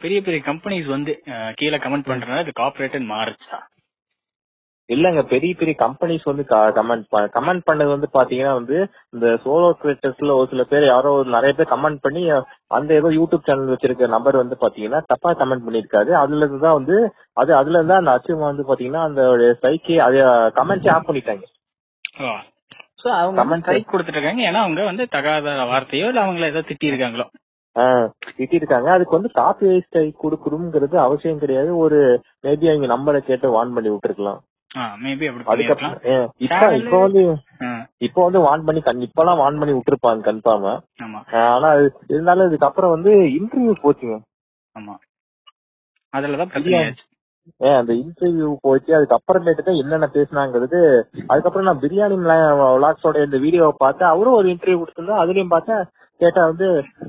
பெரிய 0.00 0.20
பெரிய 0.22 0.42
கம்பெனிஸ் 0.42 0.86
வந்து 0.86 1.14
கீழே 1.54 1.76
கமெண்ட் 1.76 2.10
பண்றதுனால 2.10 2.44
அது 2.46 2.60
கார்பரேட் 2.62 2.98
மாறுச்சா? 3.12 3.58
இல்லங்க 4.88 5.20
பெரிய 5.30 5.52
பெரிய 5.60 5.74
கம்பெனிஸ் 5.82 6.28
வந்து 6.30 6.44
கமெண்ட் 6.76 7.06
கமெண்ட் 7.36 7.64
பண்ணது 7.68 7.90
வந்து 7.94 8.08
பாத்தீங்கன்னா 8.16 8.52
வந்து 8.58 8.76
இந்த 9.14 9.26
சோலோ 9.44 9.68
கிரியேட்டர்ஸ்ல 9.80 10.36
ஒரு 10.38 10.48
சில 10.52 10.64
பேர் 10.72 10.84
யாரோ 10.90 11.12
நிறைய 11.36 11.52
பேர் 11.58 11.72
கமெண்ட் 11.72 12.02
பண்ணி 12.04 12.22
அந்த 12.78 12.90
ஏதோ 13.00 13.10
யூடியூப் 13.16 13.46
சேனல் 13.48 13.72
வச்சிருக்க 13.72 14.08
நபர் 14.16 14.42
வந்து 14.42 14.58
பாத்தீங்கன்னா 14.62 15.00
தப்பா 15.12 15.32
கமெண்ட் 15.42 15.66
பண்ணிருக்காரு 15.66 16.12
அதுல 16.22 16.42
இருந்து 16.44 16.60
தான் 16.66 16.78
வந்து 16.78 16.98
அது 17.42 17.52
அதுல 17.60 17.78
இருந்து 17.78 17.98
அந்த 18.00 18.14
அச்சீவ் 18.16 18.48
வந்து 18.50 18.68
பாத்தீங்கன்னா 18.70 19.02
அந்த 19.08 19.22
சைக்கே 19.64 19.98
அது 20.06 20.20
கமெண்ட்ஸ் 20.60 20.92
ஆப் 20.96 21.08
பண்ணிட்டாங்க. 21.10 21.44
சோ 23.02 23.08
அவங்க 23.22 23.58
ஸ்ட்ரைக் 23.62 23.92
கொடுத்துட்டு 23.92 24.46
ஏன்னா 24.48 24.62
அவங்க 24.66 24.84
வந்து 24.90 25.06
தகாத 25.16 25.58
வார்த்தையோ 25.72 26.08
இல்ல 26.12 26.24
அவங்கள 26.26 26.46
ஏதோ 26.52 26.62
திட்டி 26.70 26.92
இருக்காங்களோ 26.92 27.26
திட்டிருக்காங்க 28.36 28.88
அதுக்கு 28.96 29.16
வந்து 29.16 29.30
காப்பி 29.38 29.66
ஸ்ட்ரைக் 29.86 30.22
கொடுக்கணுங்கிறது 30.22 30.96
அவசியம் 31.06 31.42
கிடையாது. 31.42 31.70
ஒரு 31.84 31.98
மேபி 32.44 32.70
அவங்க 32.72 32.86
நம்பரை 32.92 33.20
கேட்டு 33.26 33.56
வான் 33.56 33.74
பண்ணி 33.76 33.90
விட்டுருக்கலாம். 33.92 34.40
மேபி 35.02 35.26
அப்படி 35.28 35.44
பண்ணிருக்கலாம் 35.46 35.94
அதுக்கப்புறம் 35.94 36.34
இப்ப 36.44 36.60
இப்ப 36.80 36.98
வந்து 37.04 37.22
இப்ப 38.06 38.18
வந்து 38.24 38.40
வான் 38.46 38.64
பண்ணி 38.66 38.80
கண் 38.82 39.04
இப்பெல்லாம் 39.06 39.40
வான் 39.42 39.58
பண்ணி 39.60 39.74
விட்டுருப்பாங்க 39.76 40.26
கன்ஃபார்மா 40.28 40.72
ஆனா 41.48 41.68
இருந்தாலும் 42.10 42.48
இதுக்கப்புறம் 42.50 42.94
வந்து 42.94 43.12
இன்டர்வியூ 43.38 43.74
போச்சுங்க. 43.84 44.16
ஆமா. 44.74 44.94
அதுலதான் 46.12 46.50
பிரச்சனை 46.50 46.80
ஆச்சு 46.82 47.04
ஏன் 47.60 47.78
அந்த 47.80 47.92
இன்டர்வியூ 48.00 48.48
போச்சு 48.64 48.90
அதுக்கப்புறமேட்டு 48.96 49.62
தான் 49.62 49.80
என்னென்ன 49.82 50.06
பேசினாங்கிறது 50.14 50.78
அதுக்கப்புறம் 51.30 51.68
நான் 51.68 51.82
பிரியாணி 51.82 52.16
விளாக்ஸோட 52.20 53.18
இந்த 53.26 53.38
வீடியோவை 53.44 53.74
பார்த்தேன். 53.76 54.12
அவரும் 54.12 54.38
ஒரு 54.38 54.48
இன்டர்வியூ 54.52 54.80
கொடுத்திருந்தா 54.80 55.22
அதுலயும் 55.22 55.54
பார்த்தேன் 55.54 55.84
கேட்டா 56.20 56.42
வந்து 56.50 56.66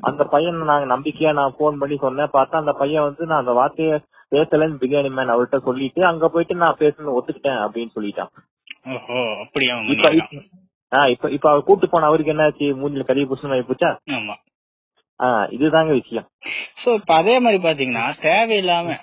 அந்த 0.07 0.21
பையன் 0.31 0.57
நாங்க 0.69 0.87
நம்பிக்கையா 0.93 1.31
நான் 1.35 1.57
போன் 1.59 1.79
பண்ணி 1.81 1.97
சொன்னேன். 1.99 2.33
பார்த்தா 2.33 2.61
அந்த 2.61 2.73
பையன் 2.81 3.07
வந்து 3.07 3.23
நான் 3.29 3.43
அந்த 3.43 3.53
வார்த்தையை 3.59 3.97
பேசலன்னு 4.31 4.79
பிரியாணி 4.79 5.09
மேன் 5.09 5.29
அவர்கிட்ட 5.29 5.57
சொல்லிட்டு 5.57 6.05
அங்க 6.05 6.29
போயிட்டு 6.29 6.55
நான் 6.55 6.75
பேசணும் 6.79 7.17
ஒத்துக்கிட்டேன் 7.17 7.61
அப்படின்னு 7.67 7.89
சொல்லிட்டான். 7.95 8.31
ஓஹோ 8.83 9.41
அப்படியா 9.41 9.77
அவங்க 9.77 9.93
இப்ப. 11.09 11.29
இப்ப- 11.29 11.49
அவர் 11.49 11.63
கூட்டு 11.63 11.89
போன 11.89 12.05
அவருக்கு 12.05 12.33
என்னாச்சு? 12.33 12.77
மூஞ்சில 12.77 13.03
கழுவி 13.03 13.25
புஷ்ணம் 13.25 13.51
ஆகி 13.51 13.61
போச்சா? 13.61 13.89
ஆமா. 14.09 14.35
ஆஹ் 15.23 15.47
இதுதாங்க 15.51 15.91
விஷயம். 15.91 16.27
சோ 16.85 16.93
இப்ப 16.93 17.13
அதே 17.13 17.39
மாதிரி 17.39 17.63
பாத்தீங்கன்னா 17.63 18.13
தேவையில்லாம 18.21 18.97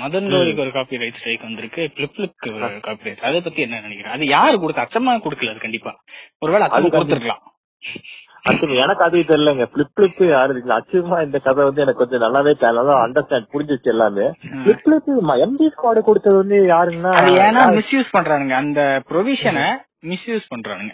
மதன் 0.00 0.26
கௌரிக்கு 0.26 0.58
ஒரு 0.58 0.72
காப்பி 0.72 0.96
ரைட் 0.96 1.14
ஸ்ட்ரைக் 1.14 1.40
வந்திருக்கு 1.40 1.90
பிளிப்லுக்கு 1.94 2.54
ஒரு 2.54 2.80
காப்பி 2.80 3.04
ரைட் 3.04 3.18
அதை 3.18 3.40
பத்தி 3.40 3.62
என்ன 3.62 3.80
நினைக்கிறேன் 3.80 4.12
அது 4.12 4.26
யாரு 4.26 4.58
கொடுத்த 4.58 4.82
அச்சமா 4.82 5.12
கொடுக்கல 5.18 5.50
அது 5.50 5.58
கண்டிப்பா. 5.58 6.04
ஒருவேளை 6.38 6.68
அது 6.68 6.88
கொடுத்துருக்கலாம். 6.88 7.42
ஆக்சுவலி 8.44 8.76
எனக்கு 8.76 9.04
அது 9.04 9.18
தெரியலங்க 9.18 9.64
பிளிப் 9.64 9.92
பிளிப் 9.96 10.28
யாரு? 10.28 10.54
இருக்குல்ல 10.54 10.80
அச்சுமா 10.80 11.24
இந்த 11.24 11.38
கதை 11.38 11.64
வந்து 11.64 11.82
எனக்கு 11.82 12.06
கொஞ்சம் 12.06 12.20
நல்லாவே 12.20 12.72
நல்லா 12.72 13.06
அண்டர்ஸ்டாண்ட் 13.06 13.46
புரிஞ்சிச்சு 13.52 13.82
எல்லாமே. 13.82 14.26
பிளிப் 14.64 14.82
பிளிப் 14.84 15.30
எம்டி 15.44 15.66
ஸ்குவாடு 15.68 16.00
கொடுத்தது 16.00 16.36
வந்து 16.36 16.56
யாருன்னா 16.56 17.12
ஏன்னா 17.44 17.62
மிஸ்யூஸ் 17.78 18.10
பண்றானுங்க. 18.18 18.52
அந்த 18.52 19.02
ப்ரொவிஷனை 19.10 19.66
மிஸ்யூஸ் 20.06 20.46
பண்றானுங்க. 20.54 20.92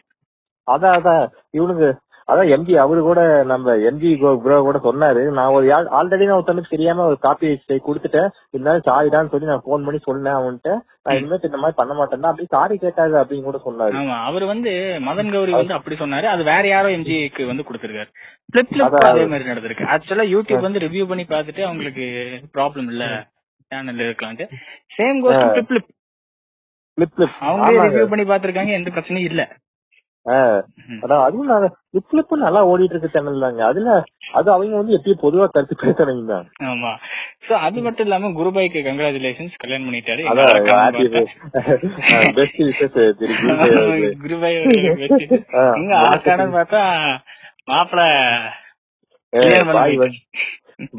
அதான் 0.67 0.97
அதான். 0.99 1.25
இவனுங்க 1.53 1.87
அதான் 2.31 2.51
எம்ஜி 2.55 2.75
அவரு 2.83 3.01
கூட 3.01 3.21
நம்ம 3.51 3.75
எம்ஜி 3.89 4.11
ப்ரோ 4.43 4.57
கூட 4.67 4.79
சொன்னாரு. 4.87 5.23
நான் 5.39 5.53
ஒரு 5.57 5.67
ஆல்ரெடி 5.99 6.27
நான் 6.29 6.39
ஒருத்தனுக்கு 6.39 6.75
தெரியாம 6.75 7.07
ஒரு 7.11 7.19
காப்பி 7.27 7.49
கொடுத்துட்டேன். 7.89 8.29
இருந்தாலும் 8.55 8.87
சாரிடான்னு 8.89 9.33
சொல்லி 9.33 9.51
நான் 9.51 9.65
ஃபோன் 9.65 9.85
பண்ணி 9.87 10.01
சொன்னேன் 10.09 10.39
அவன்கிட்ட. 10.39 10.71
நான் 11.03 11.17
இனிமேல் 11.19 11.47
இந்த 11.49 11.61
மாதிரி 11.63 11.79
பண்ண 11.81 11.93
மாட்டேன்னா 11.99 12.31
அப்படி 12.33 12.47
சாரி 12.57 12.77
கேட்டாரு 12.77 13.15
அப்படின்னு 13.21 13.49
கூட 13.49 13.61
சொன்னாரு. 13.67 13.95
அவர் 14.29 14.45
வந்து 14.45 14.73
மதன் 15.09 15.33
கௌரி 15.33 15.53
வந்து 15.53 15.77
அப்படி 15.79 15.97
சொன்னாரு. 15.97 16.29
அது 16.35 16.45
வேற 16.53 16.65
யாரோ 16.69 16.91
எம்ஜிக்கு 16.97 17.47
வந்து 17.47 17.67
கொடுத்திருக்காரு. 17.69 18.11
பிளிப் 18.53 18.71
பிளிப் 18.73 18.87
அதான். 18.89 19.09
அதே 19.13 19.27
மாதிரி 19.33 19.51
நடந்திருக்கு. 19.51 19.89
ஆக்சுவலா 19.95 20.27
யூடியூப் 20.35 20.67
வந்து 20.69 20.85
ரிவ்யூ 20.87 21.07
பண்ணி 21.09 21.27
பார்த்துட்டு 21.35 21.65
அவங்களுக்கு 21.69 22.05
ப்ராப்ளம் 22.57 22.91
இல்ல. 22.95 23.05
சேனல் 23.71 24.05
இருக்கலான்ட்டு. 24.07 24.47
சேம் 24.97 25.19
கோஸ் 25.25 25.67
பிளிப் 25.71 25.91
பிளிப் 26.99 27.35
அவங்களே 27.49 27.83
ரிவ்யூ 27.89 28.07
பண்ணி 28.13 28.25
பார்த்திருக்காங்க 28.31 28.73
எந்த 28.79 28.91
பிரச்சனையும் 28.91 29.31
இல்ல. 29.33 29.43
அதான் 31.03 31.23
அதுவும் 31.27 31.51
பிளிப் 31.93 32.09
பிளிப் 32.11 32.33
நல்லா 32.43 32.61
ஓடிட்டு 32.71 32.95
இருக்கு 32.95 33.15
சேனல் 33.15 33.45
தாங்க. 33.45 33.61
அதுல 33.69 33.91
அது 34.39 34.49
அவங்க 34.55 34.75
வந்து 34.77 34.97
எப்பயும் 34.97 35.23
பொதுவா 35.23 35.47
கருத்து 35.47 35.77
பேசுறவங்க 35.77 36.27
தான் 36.33 36.47
ஆமா. 36.71 36.91
சோ 37.47 37.53
அது 37.67 37.79
மட்டும் 37.87 38.07
இல்லாம 38.07 38.31
குருபாய்க்கு 38.39 38.81
கங்க்ராச்சுலேஷன்ஸ் 38.87 39.61
கல்யாணம் 39.63 39.89
பண்ணிட்டாரு. 39.89 40.23
பெஸ்ட் 42.39 42.61
விஷஸ் 42.63 42.99
குருபாய் 44.25 44.59
இங்க 45.81 45.95
ஆக்கானு 46.07 46.49
பார்த்தா 46.59 46.83
மாப்பிள 47.69 48.01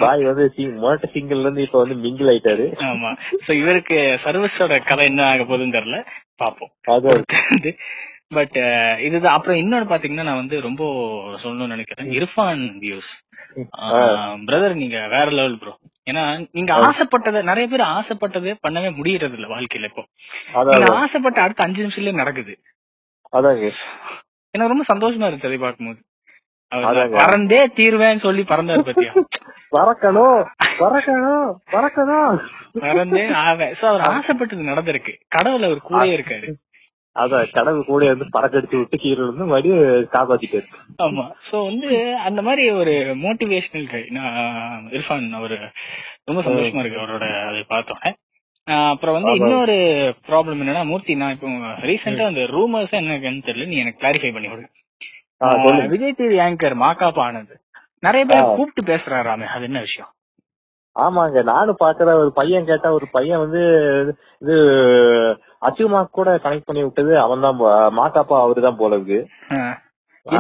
பாய். 0.02 0.24
வந்து 0.26 0.44
மோட்ட 0.82 1.06
சிங்கிள்ல 1.14 1.46
இருந்து 1.46 1.64
இப்ப 1.66 1.78
வந்து 1.84 1.96
மிங்கிள் 2.04 2.30
ஆயிட்டாரு. 2.32 2.66
ஆமா. 2.90 3.12
சோ 3.46 3.52
இவருக்கு 3.62 3.98
சர்வீஸோட 4.26 4.76
கதை 4.90 5.06
என்ன 5.06 5.24
ஆக 5.30 5.44
போகுதுன்னு 5.44 5.78
தெரியல. 5.78 6.00
பாப்போம். 6.42 6.72
அதான். 6.94 7.26
பட் 8.32 8.58
இதுதான் 9.06 9.36
அப்புறம் 9.36 9.60
இன்னொன்னு 9.62 9.92
பாத்தீங்கன்னா 9.92 10.28
நான் 10.28 10.42
வந்து 10.42 10.58
ரொம்ப 10.62 10.84
சொல்லணும்னு 11.44 11.76
நினைக்கிறேன். 11.76 12.10
இர்ஃபான் 12.18 12.64
வியூஸ் 12.84 13.10
பிரதர் 14.46 14.76
நீங்க 14.82 14.98
வேற 15.14 15.28
லெவல் 15.32 15.58
ப்ரோ 15.58 15.74
ஏன்னா 16.08 16.24
நீங்க 16.52 16.72
ஆசைப்பட்டதை 16.82 17.42
நிறைய 17.44 17.68
பேர் 17.68 17.84
ஆசைப்பட்டதே 17.96 18.54
பண்ணவே 18.64 18.90
முடியறது 18.98 19.36
இல்ல 19.38 19.48
வாழ்க்கையில 19.50 19.90
இப்போ. 19.90 20.04
நீங்க 20.72 20.94
ஆசைப்பட்ட 21.02 21.42
அடுத்த 21.42 21.66
அஞ்சு 21.66 21.84
நிமிஷத்துல 21.84 22.14
நடக்குது. 22.16 22.54
எனக்கு 24.54 24.74
ரொம்ப 24.74 24.86
சந்தோஷமா 24.94 25.28
இருக்கு 25.28 25.50
அதை 25.50 25.60
பார்க்கும்போது. 25.60 26.00
பறந்தே 27.20 27.62
தீர்வேன்னு 27.78 28.26
சொல்லி 28.26 28.44
பறந்தாரு 28.52 28.84
பத்தியா? 28.88 29.12
பறக்கணும் 29.76 30.40
பறக்கணும் 30.80 31.50
பறக்கணும். 31.74 32.38
பறந்தே 32.82 33.24
ஆவேன். 33.44 33.74
சோ 33.80 33.86
அவர் 33.90 34.04
ஆசைப்பட்டது 34.12 34.72
நடந்திருக்கு. 34.72 35.14
கடவுள் 35.36 35.68
அவர் 35.68 35.88
கூடயே 35.88 36.16
இருக்காரு. 36.18 36.48
அதான் 37.16 37.50
கடவுள் 37.52 37.86
கூட 37.86 38.04
வந்து 38.06 38.26
பறக்கடிச்சு 38.34 38.78
விட்டு 38.78 38.98
கீழே 38.98 39.18
இருந்து 39.18 39.46
மறுபடியும் 39.46 39.82
காப்பாத்திட்டாரு 40.14 40.68
ஆமா. 41.06 41.24
சோ 41.50 41.56
வந்து 41.66 41.90
அந்த 42.22 42.42
மாதிரி 42.42 42.64
ஒரு 42.72 42.94
மோட்டிவேஷனல் 43.22 43.88
கை 43.90 44.02
இர்ஃபான் 44.92 45.28
அவரு 45.34 45.58
ரொம்ப 46.26 46.42
சந்தோஷமா 46.42 46.80
இருக்கு 46.80 47.02
அவரோட 47.02 47.26
அதை 47.48 47.62
பார்த்தோன்னே. 47.70 48.12
அப்புறம் 48.90 49.16
வந்து. 49.16 49.32
இன்னொரு 49.40 49.76
ப்ராப்ளம் 50.28 50.62
என்னன்னா 50.62 50.84
மூர்த்தி 50.86 51.16
நான் 51.16 51.34
இப்போ 51.34 51.48
ரீசெண்டா 51.84 52.26
அந்த 52.26 52.44
ரூமர்ஸ் 52.52 52.98
என்னன்னு 53.00 53.46
தெரியல 53.46 53.68
நீ 53.68 53.78
எனக்கு 53.78 54.02
கிளாரிஃபை 54.02 54.32
பண்ணி. 54.34 54.50
ஆஹ் 55.42 55.60
விஜய் 55.88 56.18
டிவி 56.18 56.38
ஆங்கர் 56.46 56.76
மாகாப்பா 56.82 57.24
ஆனந்த் 57.28 57.56
நிறைய 58.04 58.24
பேர். 58.26 58.46
கூப்பிட்டு 58.52 58.82
பேசுறாராமே 58.92 59.48
அது 59.48 59.64
என்ன 59.64 59.80
விஷயம்? 59.80 60.12
ஆமாங்க 60.96 61.42
நானும் 61.48 61.82
பாக்குற 61.82 62.14
ஒரு 62.22 62.32
பையன் 62.38 62.68
கேட்டா 62.68 62.90
ஒரு 62.92 63.08
பையன் 63.14 63.44
வந்து 63.44 63.62
இது 64.42 64.56
அச்சுமா 65.62 66.00
கூட 66.12 66.30
கனெக்ட் 66.44 66.68
பண்ணி 66.68 66.84
விட்டது 66.86 67.14
அவன் 67.20 67.46
தான் 67.46 67.60
மாக்காப்பா 67.98 68.38
அவரு 68.42 68.66
தான் 68.66 68.80
போல 68.80 68.98
இருக்கு. 68.98 69.20
ஆ, 70.26 70.34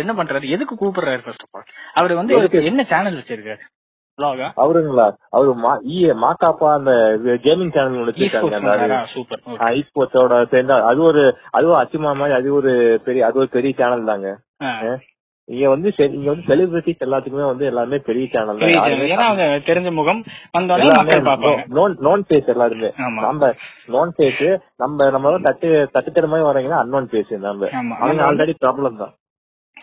என்ன 0.00 0.12
பண்றாரு? 0.14 0.46
எதுக்கு 0.54 0.74
கூப்பிடுறாரு 0.76 1.22
ஃபர்ஸ்ட் 1.24 1.44
ஆஃப் 1.46 1.56
ஆல் 1.56 1.68
அவர் 1.98 2.18
வந்து 2.20 2.34
என்ன 2.70 2.84
சேனல் 2.90 3.18
வச்சிருக்காரு? 3.18 3.62
அவருங்களா? 4.62 5.04
அவரு 5.30 5.52
மாக்காப்பா 6.22 6.70
அந்த 6.72 6.92
கேமிங் 7.44 7.72
சேனல் 7.74 7.94
ஒன்று 7.94 8.10
வச்சிருக்காங்க 8.10 8.50
சேர்ந்து 10.50 10.74
அது 10.90 11.00
ஒரு 11.10 11.22
அதுவும் 11.52 11.80
அச்சுமா 11.80 12.10
மாதிரி 12.16 12.36
அது 12.38 12.50
ஒரு 12.58 12.72
பெரிய 13.06 13.26
அது 13.28 13.40
ஒரு 13.42 13.50
பெரிய 13.54 13.72
சேனல் 13.78 14.10
தாங்க. 14.10 14.28
இங்க 15.44 15.68
வந்து 15.68 15.92
இங்க 15.96 16.30
வந்து 16.30 16.44
செலிபிரிட்டிஸ் 16.46 17.02
எல்லாத்துக்குமே 17.04 17.46
வந்து 17.46 17.64
எல்லாமே 17.64 17.98
பெரிய 17.98 18.26
சேனல். 18.32 18.56
ஏன்னா 18.56 19.60
தெரிஞ்ச 19.66 19.92
முகம் 19.92 20.24
நோன் 20.58 22.22
பேஸ் 22.28 22.46
எல்லாருமே. 22.46 22.92
நம்ம 22.96 23.54
நோன் 23.88 24.10
பேஸ் 24.18 24.58
நம்ம 24.76 25.10
நம்ம 25.10 25.38
தட்டு 25.42 25.90
தட்டுத்தர 25.94 26.28
மாதிரி 26.28 26.48
வரீங்கன்னா 26.48 26.78
அன்னோன் 26.78 27.08
பேஸ் 27.08 27.38
நம்ம. 27.38 27.68
அவங்க 27.98 28.32
ஆல்ரெடி 28.32 28.54
ப்ராப்ளம் 28.66 28.96
தான். 28.96 29.14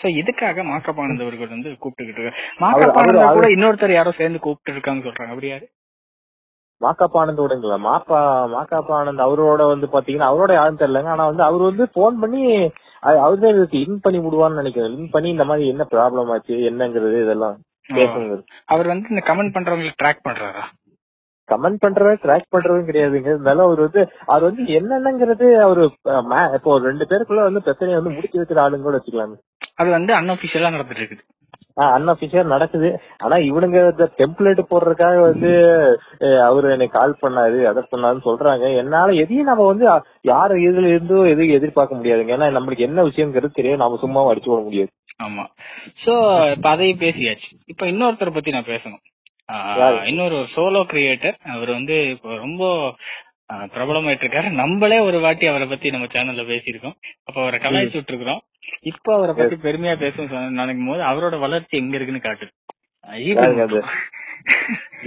சோ 0.01 0.05
இதுக்காக 0.05 0.63
மாக்காப்பானந்த் 0.63 1.21
அவர்கள் 1.21 1.47
வந்து 1.47 1.69
கூப்பிட்டுக்கிட்டு 1.69 2.21
இருக்காரு 2.21 2.31
அவரு- 2.59 2.61
மாக்காப்பானந்த 2.61 3.19
அவரு- 3.19 3.33
கூட 3.33 3.49
இன்னொருத்தர் 3.49 3.93
யாரோ 3.93 4.11
சேர்ந்து 4.11 4.39
கூப்பிட்டு 4.39 4.71
இருக்காங்க 4.71 5.09
சொல்றாங்க. 5.09 5.27
அவர் 5.27 5.47
யாரு? 5.47 5.69
மாக்காப்பா 6.81 7.19
ஆனந்த் 7.21 7.43
விடுங்களா? 7.43 7.77
மாப்பா 7.87 8.19
மாக்காப்பா 8.55 8.93
ஆனந்த் 8.99 9.25
அவரோட 9.27 9.61
வந்து 9.71 9.87
பாத்தீங்கன்னா 9.95 10.29
அவரோட 10.31 10.51
யாரும் 10.59 10.81
தெரியலங்க. 10.81 11.13
ஆனா 11.15 11.25
வந்து 11.31 11.43
அவர் 11.49 11.63
வந்து 11.69 11.85
போன் 11.97 12.19
பண்ணி 12.23 12.41
அவர் 13.25 13.41
தான் 13.43 13.53
இதுக்கு 13.55 13.81
இன் 13.85 14.03
பண்ணி 14.05 14.19
விடுவான்னு 14.23 14.61
நினைக்கிறேன். 14.61 14.95
இன் 14.99 15.13
பண்ணி 15.15 15.29
இந்த 15.35 15.45
மாதிரி 15.49 15.71
என்ன 15.73 15.83
ப்ராப்ளம் 15.93 16.31
ஆச்சு 16.35 16.55
என்னங்கிறது 16.69 17.17
இதெல்லாம் 17.25 17.57
பேசுங்க 17.97 18.35
அவர் 18.73 18.91
வந்து 18.93 19.13
இந்த 19.13 19.23
கமெண்ட் 19.29 19.55
பண்றவங்களை 19.55 19.93
ட்ராக் 20.01 20.25
பண்றாரா? 20.27 20.63
கமெண்ட் 21.49 21.81
பண்றவங்க 21.83 22.19
ட்ராக் 22.25 22.51
பண்றதும் 22.55 22.87
கிடையாதுங்க. 22.89 23.29
இருந்தாலும் 23.33 23.65
அவர் 23.67 23.79
வந்து 23.85 24.01
அவர் 24.33 24.45
வந்து 24.47 24.63
என்னென்னங்கிறது 24.79 25.47
அவரு 25.67 25.83
இப்போ 26.57 26.77
ரெண்டு 26.89 27.05
பேருக்குள்ள 27.11 27.43
வந்து 27.47 27.65
பிரச்சனையை 27.67 27.97
வந்து 27.99 28.15
முடிச்சு 28.17 28.39
வைக்கிற 28.41 28.61
ஆளுங்க 28.65 28.87
கூட 28.87 28.97
வச்சுக்கலாங்க. 28.97 29.37
அது 29.81 29.89
வந்து 29.97 30.13
அன்அபிஷியலா 30.19 30.73
நடந்துட்டு 30.75 31.03
இருக்குது. 31.03 31.23
அன்அபிஷியல் 31.95 32.53
நடக்குது. 32.53 32.89
ஆனா 33.23 33.35
இவனுங்க 33.49 33.79
டெம்ப்ளேட் 34.21 34.61
போடுறதுக்காக 34.71 35.17
வந்து 35.29 35.51
அவரு 36.47 36.67
எனக்கு 36.75 36.97
கால் 36.97 37.19
பண்ணாரு 37.21 37.59
அதை 37.71 37.83
பண்ணாருன்னு 37.91 38.27
சொல்றாங்க. 38.29 38.65
என்னால 38.81 39.15
எதையும் 39.23 39.49
நம்ம 39.51 39.67
வந்து 39.71 39.85
யார் 40.31 40.55
இதுல 40.67 40.91
இருந்தோ 40.93 41.19
எதுவும் 41.33 41.55
எதிர்பார்க்க 41.59 41.99
முடியாதுங்க. 41.99 42.35
ஏன்னா 42.37 42.49
நம்மளுக்கு 42.57 42.87
என்ன 42.89 43.05
விஷயங்கிறது 43.09 43.59
தெரியும் 43.59 43.83
நாம 43.83 43.99
சும்மா 44.05 44.23
அடிச்சு 44.31 44.51
விட 44.51 44.61
முடியாது. 44.67 44.91
ஆமா. 45.27 45.45
சோ 46.03 46.13
இப்ப 46.55 46.67
அதையும் 46.69 47.01
பேசியாச்சு. 47.05 47.49
இப்ப 47.73 47.85
இன்னொருத்தரை 47.85 48.33
பத்தி 48.33 48.51
நான் 48.57 48.71
பேசணும்? 48.73 49.03
இன்னொரு 50.09 50.37
சோலோ 50.53 50.81
கிரியேட்டர் 50.91 51.37
அவர் 51.53 51.69
வந்து 51.77 51.95
இப்போ 52.09 52.29
ரொம்ப 52.45 52.63
பிரபலமாயிட்டு 53.73 54.25
இருக்காரு 54.25 54.49
நம்மளே 54.59 54.97
ஒரு 55.05 55.17
வாட்டி 55.23 55.45
அவரை 55.51 55.67
பத்தி 55.67 55.93
நம்ம 55.93 56.07
சேனல்ல 56.15 56.43
பேசியிருக்கோம். 56.51 56.95
அப்ப 57.27 57.37
அவரை 57.41 57.59
கலாய்ச்சி 57.59 57.97
விட்டுருக்கோம் 57.97 58.41
இப்ப 58.89 59.13
அவரை 59.13 59.35
பத்தி 59.35 59.55
பெருமையா 59.63 59.93
பேசணும் 60.01 60.57
நினைக்கும் 60.57 60.87
போது 60.87 61.01
அவரோட 61.09 61.39
வளர்ச்சி 61.39 61.81
எங்க 61.81 61.95
இருக்குன்னு 61.95 62.21
காட்டுது 62.21 62.51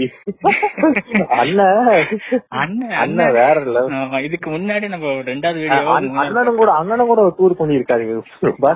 இதுக்கு 4.26 4.50
முன்னாடி 4.50 4.88
நம்ம 4.88 5.06
ரெண்டாவது 5.26 5.56
வீடியோ 5.56 5.94
அண்ண- 5.94 6.22
அண்ணனும் 6.22 6.56
கூட 6.56 6.72
அண்ணனும் 6.72 7.10
கூட 7.10 7.32
டூர் 7.32 7.56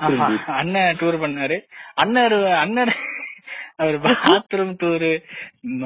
ஆமா, 0.08 0.26
அண்ணன் 0.56 0.96
டூர் 1.00 1.22
பண்ணாரு. 1.22 1.60
அண்ணன் 1.96 2.58
அண்ணன் 2.58 2.92
அவர் 3.78 4.02
பாத்ரூம் 4.26 4.76
டூரு 4.82 5.22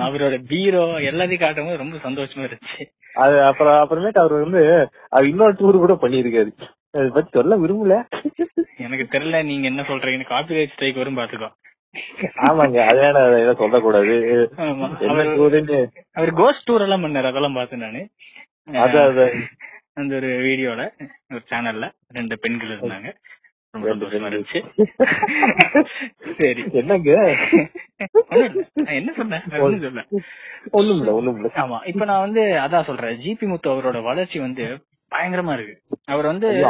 அவரோட 0.05 0.43
பீரோ 0.51 1.01
எல்லாத்தையும் 1.11 1.39
காட்டும் 1.39 1.67
போது 1.67 1.77
ரொம்ப 1.77 1.97
சந்தோஷமா 2.05 2.49
இருந்துச்சு. 2.49 2.85
அது 3.17 3.45
அப்புறம் 3.45 3.81
அப்புறமேட்டு 3.81 4.23
அவர் 4.23 4.43
வந்து 4.43 4.89
அவர் 5.11 5.27
இன்னொரு 5.27 5.57
டூர் 5.61 5.79
கூட 5.79 5.99
பண்ணிருக்காரு 6.03 6.51
அதை 6.91 7.09
பத்தி 7.09 7.31
சொல்ல 7.31 7.57
விரும்பல. 7.57 8.05
எனக்கு 8.77 9.19
தெரியல 9.19 9.45
நீங்க 9.45 9.67
என்ன 9.67 9.83
சொல்றீங்கன்னு 9.83 10.31
காப்பிரைட் 10.31 10.73
ஸ்ட்ரைக் 10.73 10.97
வரும் 10.97 11.17
பாத்துக்கோ. 11.17 11.49
ஆமாங்க 12.37 12.81
அது 12.81 13.01
வேணா 13.01 13.27
அதை 13.27 13.41
எதுவும் 13.41 13.57
சொல்லக்கூடாது. 13.57 14.05
அவரு- 16.17 16.31
கோஸ்ட் 16.33 16.71
டூர் 16.71 16.81
எல்லாம் 16.81 17.05
பண்ணாரு 17.05 17.25
அதெல்லாம் 17.25 17.53
பார்த்தேன் 17.53 17.79
நானு. 17.79 18.09
அது 18.85 19.01
அது. 19.01 19.35
அந்த 19.93 20.15
ஒரு 20.15 20.27
வீடியோல 20.27 20.91
ஒரு 21.33 21.43
சேனல்ல 21.51 21.91
ரெண்டு 22.09 22.39
பெண்கள் 22.39 22.79
இருந்தாங்க. 22.79 23.13
சரி. 26.39 26.65
என்னங்க? 26.73 27.37
என்ன 28.85 29.13
சொன்னேன்? 29.17 29.41
சொல்லல. 29.41 30.05
ஒண்ணும் 30.71 30.99
இல்ல 30.99 31.13
ஒண்ணும் 31.13 31.35
இல்ல. 31.35 31.51
ஆமா 31.55 31.87
இப்ப 31.87 32.05
நான் 32.05 32.21
வந்து 32.21 32.43
அதான் 32.43 32.85
சொல்றேன். 32.85 33.19
ஜிபி 33.19 33.41
முத்து 33.41 33.71
அவரோட 33.71 34.03
வளர்ச்சி 34.03 34.39
வந்து 34.39 34.85
பயங்கரமா 35.15 35.53
இருக்கு. 35.53 35.83
அவர் 36.05 36.27
வந்து 36.27 36.65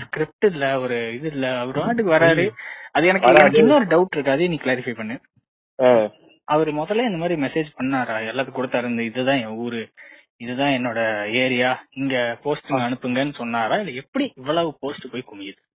ஸ்கிரிப்ட் 0.00 0.44
இல்ல 0.44 0.80
ஒரு 0.80 1.14
இது 1.14 1.28
இல்ல. 1.28 1.58
அவர் 1.58 1.76
வாட்டுக்கு 1.76 2.08
வராரு. 2.08 2.50
அது 2.92 3.06
எனக்கு. 3.06 3.26
எனக்கு 3.28 3.58
இன்னொரு 3.58 3.84
டவுட் 3.84 4.12
இருக்கு. 4.12 4.30
அதையும் 4.30 4.54
நீ 4.54 4.58
கிளாரிஃபை 4.62 4.94
பண்ணு. 4.94 5.20
அவர் 6.44 6.74
முதல்ல 6.74 7.04
இந்த 7.04 7.16
மாதிரி 7.16 7.42
மெசேஜ் 7.42 7.72
பண்ணாரா? 7.80 8.16
எல்லாத்துக்கும் 8.30 8.56
கொடுத்தாரு. 8.56 8.84
இந்த 8.84 9.02
இதுதான் 9.02 9.38
என் 9.38 9.46
ஊரு. 9.46 9.88
இதுதான் 10.36 10.70
என்னோட 10.70 11.30
ஏரியா 11.32 11.84
இங்க 11.90 12.38
போஸ்ட் 12.42 12.70
அனுப்புங்கன்னு 12.70 13.34
சொன்னாரா? 13.34 13.76
இல்ல 13.76 13.90
எப்படி 13.90 14.32
இவ்வளவு 14.36 14.76
போஸ்ட் 14.80 15.10
போய் 15.10 15.24
குமியுது? 15.32 15.71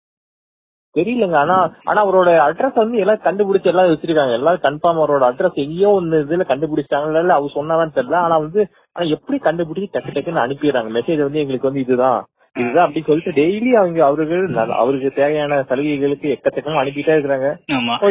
தெரியலங்க. 0.96 1.38
ஆனா 1.44 1.56
ஆனா 1.90 2.00
அவரோட 2.06 2.30
அட்ரஸ் 2.48 2.82
வந்து 2.82 3.02
எல்லாம் 3.04 3.26
கண்டுபிடிச்சு 3.26 3.72
எல்லாம் 3.72 3.90
வச்சிருக்காங்க. 3.92 4.36
எல்லாரும் 4.40 4.66
கன்ஃபார்ம் 4.68 5.02
அவரோட 5.02 5.26
அட்ரஸ் 5.30 5.64
எங்கேயோ 5.64 5.90
ஒன்னு 6.00 6.22
இதுல 6.26 6.46
கண்டுபிடிச்சிட்டாங்கல்ல 6.52 7.24
இல்ல 7.26 7.40
அவர் 7.40 7.58
சொன்னாதான் 7.58 7.98
தெரியல. 7.98 8.20
ஆனா 8.26 8.38
வந்து 8.46 8.62
ஆனா 8.96 9.06
எப்படி 9.18 9.40
கண்டுபிடிச்சு 9.48 9.94
டக்கு 9.96 10.16
டக்குன்னு 10.16 10.46
அனுப்பிடுறாங்க. 10.46 10.92
மெசேஜ் 11.00 11.26
வந்து 11.28 11.44
எங்களுக்கு 11.44 11.70
வந்து 11.70 11.84
இதுதான். 11.86 12.22
இதுதான் 12.56 12.86
அப்படி 12.86 13.02
சொல்லிட்டு 13.08 13.32
டெய்லி 13.40 13.72
அவங்க 13.80 14.00
அவர்கள் 14.10 14.44
அவருக்கு 14.82 15.10
தேவையான 15.18 15.56
சலுகைகளுக்கு 15.70 16.28
எக்கச்சக்கமா 16.36 16.82
அனுப்பிட்டே 16.84 17.16
இருக்கிறாங்க. 17.16 17.48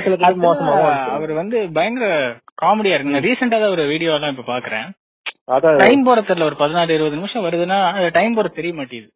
சில 0.05 0.17
பேர் 0.17 0.27
அனுப்புறாங்க. 0.31 0.91
அவர் 1.17 1.33
வந்து 1.41 1.59
பயங்கர 1.79 2.09
காமெடியா 2.63 2.97
இருக்கு 2.97 3.25
ரீசெண்டா 3.29 3.59
தான் 3.63 3.75
ஒரு 3.77 3.87
வீடியோ 3.93 4.13
எல்லாம் 4.19 4.35
இப்ப 4.37 4.47
பாக்குறேன். 4.53 4.87
டைம் 5.83 6.05
போற 6.09 6.21
தெரியல 6.29 6.49
ஒரு 6.51 6.57
பதினாறு 6.61 6.95
இருபது 6.97 7.19
நிமிஷம் 7.19 7.45
வருதுன்னா 7.47 7.79
டைம் 8.19 8.37
போற 8.37 8.49
தெரிய 8.59 8.75
மாட்டேங்குது. 8.79 9.11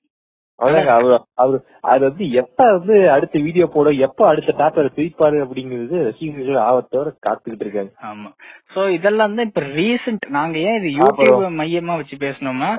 அதாங்க 0.58 0.92
அவர் 0.94 1.12
அவர் 1.42 1.58
அது 1.90 2.02
வந்து 2.06 2.24
எப்ப 2.40 2.64
வந்து 2.72 2.94
அடுத்த 3.14 3.36
வீடியோ 3.44 3.66
போட 3.68 3.88
எப்ப 4.06 4.26
அடுத்த 4.28 4.54
டாப்பர் 4.60 4.88
பிரிப்பாரு 4.96 5.38
அப்படிங்கிறது 5.44 5.98
ரசிகர்கள் 6.06 6.58
ஆவத்தோட 6.64 7.08
காத்துக்கிட்டு 7.26 7.66
இருக்காங்க 7.66 7.92
ஆமா. 8.08 8.30
சோ 8.74 8.80
இதெல்லாம் 8.96 9.36
தான் 9.36 9.48
இப்ப 9.50 9.62
ரீசெண்ட் 9.76 10.26
நாங்க 10.36 10.58
ஏன் 10.68 10.78
இது 10.80 10.90
யூடியூப் 10.98 11.60
மையமா 11.60 11.96
வச்சு 12.00 12.18
பேசணும்னா 12.24 12.70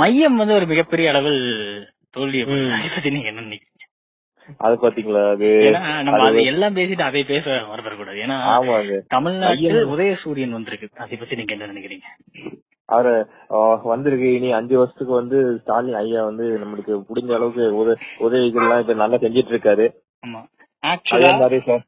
மையம் 0.00 0.40
வந்து 0.40 0.58
ஒரு 0.58 0.66
மிகப்பெரிய 0.72 1.06
அளவில். 1.12 1.42
அதை 2.14 2.88
பத்தி 2.94 3.10
நீங்க 3.10 3.28
என்ன 3.30 3.44
நினைக்கிறீங்க? 3.46 3.68
அது 4.60 4.74
பாத்தீங்களா 4.82 5.22
அது? 5.34 5.48
நம்ம 6.06 6.20
எல்லாம் 6.50 6.76
பேசிட்டு 6.78 7.04
அதை 7.06 7.22
பேச 7.30 7.46
வரக்கூடாது 7.72 8.18
ஏன்னா 8.24 8.38
தமிழ்நாட்டில். 9.14 9.78
உதயசூரியன் 9.94 10.56
வந்திருக்கு. 10.58 10.88
அதை 11.04 11.16
பத்தி 11.16 11.38
நீங்க 11.40 11.54
என்ன 11.56 11.70
நினைக்கிறீங்க? 11.72 12.06
அவரு 12.88 13.12
வந்திருக்கு. 13.92 14.28
இனி 14.36 14.48
அஞ்சு 14.58 14.74
வருஷத்துக்கு 14.78 15.14
வந்து 15.20 15.38
ஸ்டாலின் 15.60 15.98
ஐயா 16.00 16.22
வந்து 16.28 16.46
நம்மளுக்கு 16.62 16.94
முடிஞ்ச 17.08 17.30
அளவுக்கு 17.38 17.64
உத 17.80 17.90
உதவிகள்லாம் 18.26 18.82
இப்ப 18.82 18.96
நல்லா 19.02 19.18
செஞ்சிட்டு 19.24 19.54
இருக்காரு 19.54 19.86
ஆமா 20.22 20.40
ஆக்சுவலா 20.82 21.32
மாதிரி 21.42 21.58
சார். 21.68 21.84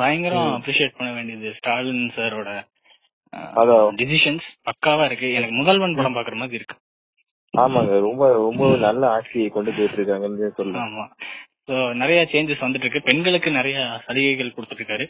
பயங்கரம். 0.00 0.50
அப்ரிஷியேட் 0.56 0.98
பண்ண 0.98 1.10
வேண்டியது 1.16 1.50
ஸ்டாலின் 1.58 2.04
சாரோட. 2.16 2.50
டிசிஷன்ஸ் 4.00 4.46
பக்காவா 4.68 5.04
இருக்கு. 5.08 5.28
எனக்கு 5.38 5.54
முதல்வன் 5.60 5.96
படம் 5.98 6.16
பாக்குற 6.16 6.36
மாதிரி 6.42 6.58
இருக்கு. 6.60 6.76
ஆமாங்க 7.54 7.98
ரொம்ப 8.06 8.24
ரொம்ப 8.46 8.64
நல்ல 8.86 9.02
ஆட்சியை 9.16 9.48
கொண்டு 9.50 9.70
போயிட்டு 9.76 9.98
இருக்காங்கன்னு 9.98 10.48
சொல்லலாம் 10.58 10.86
ஆமா. 10.86 11.04
சோ 11.68 11.76
நிறைய 12.00 12.18
சேஞ்சஸ் 12.32 12.64
வந்துட்டு 12.64 12.86
இருக்கு 12.86 13.06
பெண்களுக்கு 13.08 13.50
நிறைய 13.58 13.76
சலுகைகள் 14.04 14.52
கொடுத்துட்டு 14.56 14.82
இருக்காரு 14.82 15.06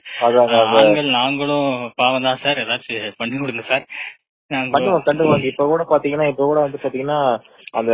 ஆண்கள் 0.82 1.08
நாங்களும் 1.18 1.68
பாவம் 2.00 2.26
தான் 2.28 2.40
சார். 2.44 2.60
ஏதாச்சும் 2.64 3.18
பண்ணி 3.20 3.36
கொடுங்க 3.40 3.64
சார். 3.72 3.84
பண்ணுவோம் 4.74 5.06
கண்டுவாங்க 5.08 5.46
இப்ப 5.52 5.66
கூட 5.72 5.84
பாத்தீங்கன்னா 5.92 6.28
இப்ப 6.32 6.44
கூட 6.50 6.58
வந்து 6.64 6.82
பாத்தீங்கன்னா 6.84 7.18
அந்த 7.78 7.92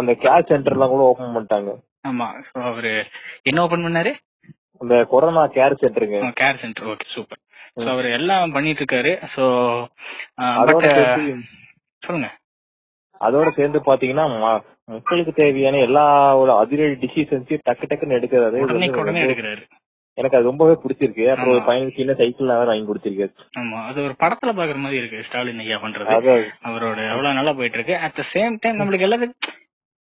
அந்த 0.00 0.12
கேஷ் 0.24 0.50
சென்டர் 0.50 0.76
எல்லாம் 0.76 0.92
கூட 0.94 1.04
ஓபன் 1.10 1.34
பண்ணிட்டாங்க. 1.36 1.72
ஆமா. 2.08 2.26
சோ 2.48 2.58
அவரு 2.70 2.92
என்ன 3.48 3.62
ஓபன் 3.66 3.86
பண்ணாரு? 3.86 4.12
அந்த 4.82 4.94
corona 5.12 5.42
care 5.56 5.80
சென்டருங்க 5.82 6.20
care 6.42 6.60
centre 6.62 6.88
okay 6.92 7.06
super 7.14 7.40
so 7.76 7.88
அவர் 7.94 8.08
எல்லாம் 8.18 8.54
பண்ணிட்டு 8.56 8.82
இருக்காரு. 8.82 9.12
சோ 9.34 9.44
சொல்லுங்க. 12.02 12.28
அதோட 13.20 13.48
சேர்ந்து 13.58 13.78
பாத்தீங்கன்னா 13.88 14.26
மக்களுக்கு 14.94 15.32
தேவையான 15.38 15.80
எல்லா 15.86 16.04
ஒரு 16.40 16.52
அதிரடி 16.62 16.96
டிசிஷன்ஸையும் 17.04 17.64
டக்கு 17.68 17.88
டக்குன்னு 17.90 18.18
எடுக்கிறது. 18.18 18.58
இது 18.62 19.00
உடனே 19.02 19.24
எடுக்கிறாரு. 19.26 19.62
எனக்கு 20.14 20.36
அது 20.36 20.46
ரொம்பவே 20.46 20.72
பிடிச்சிருக்கு. 20.72 21.30
அப்புறம் 21.30 21.48
ஒரு. 21.48 21.60
பையனுக்கு 21.60 21.94
சின்ன 21.94 22.14
சைக்கிள் 22.14 22.46
வேற 22.46 22.64
வாங்கி 22.64 22.92
கொடுத்திருக்காரு. 22.92 23.34
ஆமா. 23.58 23.86
அது 23.86 24.02
ஒரு 24.02 24.14
படத்துல 24.18 24.46
பாக்குற 24.46 24.76
மாதிரி 24.76 24.96
இருக்கு 24.96 25.24
ஸ்டாலின் 25.26 25.58
ஐயா 25.58 25.82
பண்றது. 25.82 26.22
அவரோட 26.64 27.10
எவ்வளவு 27.10 27.34
நல்லா 27.34 27.52
போயிட்டு 27.52 27.76
இருக்கு 27.76 27.96
அட் 27.96 28.14
த 28.14 28.24
சேம் 28.32 28.56
டைம் 28.60 28.78
நம்மளுக்கு 28.78 28.94
எல்லாத்துக்கும் 28.94 29.52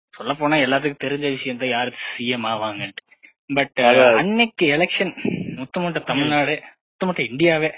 சொல்ல 0.10 0.34
போனா 0.34 0.58
எல்லாத்துக்கும் 0.58 0.96
தெரிஞ்ச 1.04 1.20
விஷயம் 1.20 1.58
தான் 1.58 1.70
யாரு 1.70 1.94
சிஎம் 2.18 2.48
ஆவாங்கன்ட்டு. 2.48 3.22
பட். 3.54 3.86
அன்னைக்கு 4.18 4.66
எலெக்ஷன் 4.66 5.14
ஒட்டுமொத்த 5.60 6.00
தமிழ்நாடு 6.00 6.62
ஒட்டுமொத்த 6.92 7.24
இந்தியாவே 7.24 7.72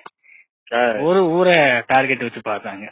ஒரு 0.99 1.29
ஊரை 1.29 1.83
டார்கெட் 1.87 2.19
வச்சு 2.19 2.41
பார்த்தாங்க. 2.49 2.91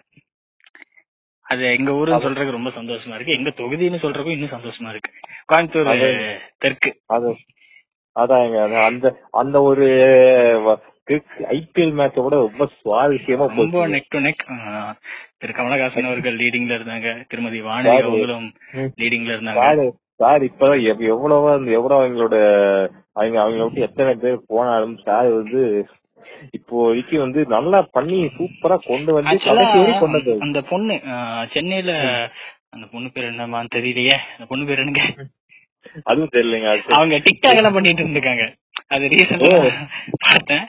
அது 1.41 1.71
எங்க 1.71 1.91
அது- 1.91 1.95
சொல்றதுக்கு 2.09 2.51
ரொம்ப 2.51 2.69
சந்தோஷமா 2.69 3.15
இருக்கு. 3.15 3.33
எங்க 3.33 3.50
தொகுதின்னு 3.50 3.97
சொல்றதுக்கும் 3.97 4.29
இன்னும் 4.29 4.50
சந்தோஷமா 4.50 4.89
இருக்கு. 4.89 5.12
கோயம்புத்தூர் 5.53 6.39
தெற்கு. 6.57 7.01
அதாங்க 8.15 8.63
அது 8.63 8.77
அந்த 8.79 9.05
அந்த 9.32 9.62
ஒரு 9.62 9.86
ஐபிஎல் 11.50 11.93
மேட்ச 11.93 12.13
கூட 12.13 12.36
ரொம்ப 12.36 12.70
சுவாரஸ்யமா 12.75 13.48
ரொம்ப 13.55 13.88
neck 13.88 14.10
to 14.10 14.20
neck 14.20 14.43
Thiru 15.38 15.53
Kamal Haasan 15.53 16.05
அவர்கள் 16.05 16.38
லீடிங்ல 16.38 16.75
இருந்தாங்க. 16.75 17.24
திருமதி 17.27 17.62
வாணி 17.62 17.88
யாரு? 17.88 18.03
அவங்களும் 18.03 18.53
ம். 18.74 18.91
லீடிங்ல 18.98 19.34
இருந்தாங்க. 19.34 19.91
சார். 20.15 20.41
எவ்- 20.43 21.08
எவ்வளவோ 21.08 21.50
எவ்வளவு 21.72 22.00
அவங்களோட 22.00 22.36
அவங்க 23.13 23.39
அவங்கள 23.39 23.63
விட்டு 23.63 23.82
எத்தனை 23.82 24.13
பேர் 24.15 24.39
போனாலும் 24.48 24.98
சார் 24.98 25.27
வந்து 25.29 25.88
இப்போ 26.51 26.86
வரைக்கும் 26.86 27.20
வந்து 27.20 27.46
நல்லா 27.46 27.88
பண்ணி 27.91 28.25
சூப்பரா 28.38 28.77
கொண்டு 28.88 29.13
வந்து. 29.13 30.38
அந்த 30.39 30.62
பொண்ணு 30.62 31.00
சென்னையில 31.53 31.91
அந்த 32.70 32.88
பொண்ணு 32.91 33.10
பேர் 33.13 33.32
என்னமான்னு 33.32 33.69
தெரியலையே. 33.76 34.17
அந்த 34.32 34.45
பொண்ணு 34.47 34.65
பேர் 34.65 34.80
என்னங்க? 34.80 35.02
அதுவும் 36.04 36.34
தெரியலங்க. 36.36 36.69
அவங்க 36.98 37.15
டிக்டாக் 37.28 37.60
எல்லாம் 37.62 37.78
பண்ணிட்டு 37.78 38.04
இருந்திருக்காங்க. 38.04 38.46
அது 38.88 39.10
ரீசெண்டா 39.13 39.50
பார்த்தேன். 40.26 40.65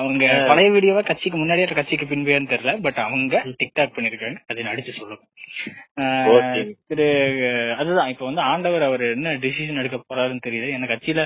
அவங்க. 0.00 0.24
பழைய 0.48 0.68
வீடியோவா 0.70 1.02
கட்சிக்கு 1.06 1.38
முன்னாடியே 1.38 1.66
கட்சிக்கு 1.78 2.06
பின்பேன்னு 2.10 2.50
தெரியல 2.52 2.72
பட் 2.86 3.00
அவங்க 3.06 3.42
டிக்டாக் 3.62 3.94
பண்ணிருக்காங்க. 3.96 4.38
அதை 4.50 4.60
நடிச்சு 4.70 4.98
சொல்லுங்க 5.00 5.22
Okay. 6.36 6.62
திரு 6.90 7.04
அதுதான் 7.78 8.08
இப்ப 8.12 8.24
வந்து 8.24 8.42
ஆண்டவர் 8.52 8.84
அவர் 8.86 9.02
என்ன 9.16 9.34
டிசிஷன் 9.44 9.80
எடுக்க 9.82 9.98
போறாருன்னு 10.00 10.44
தெரியல 10.46 10.70
என்ன 10.76 10.88
கட்சியில 10.92 11.22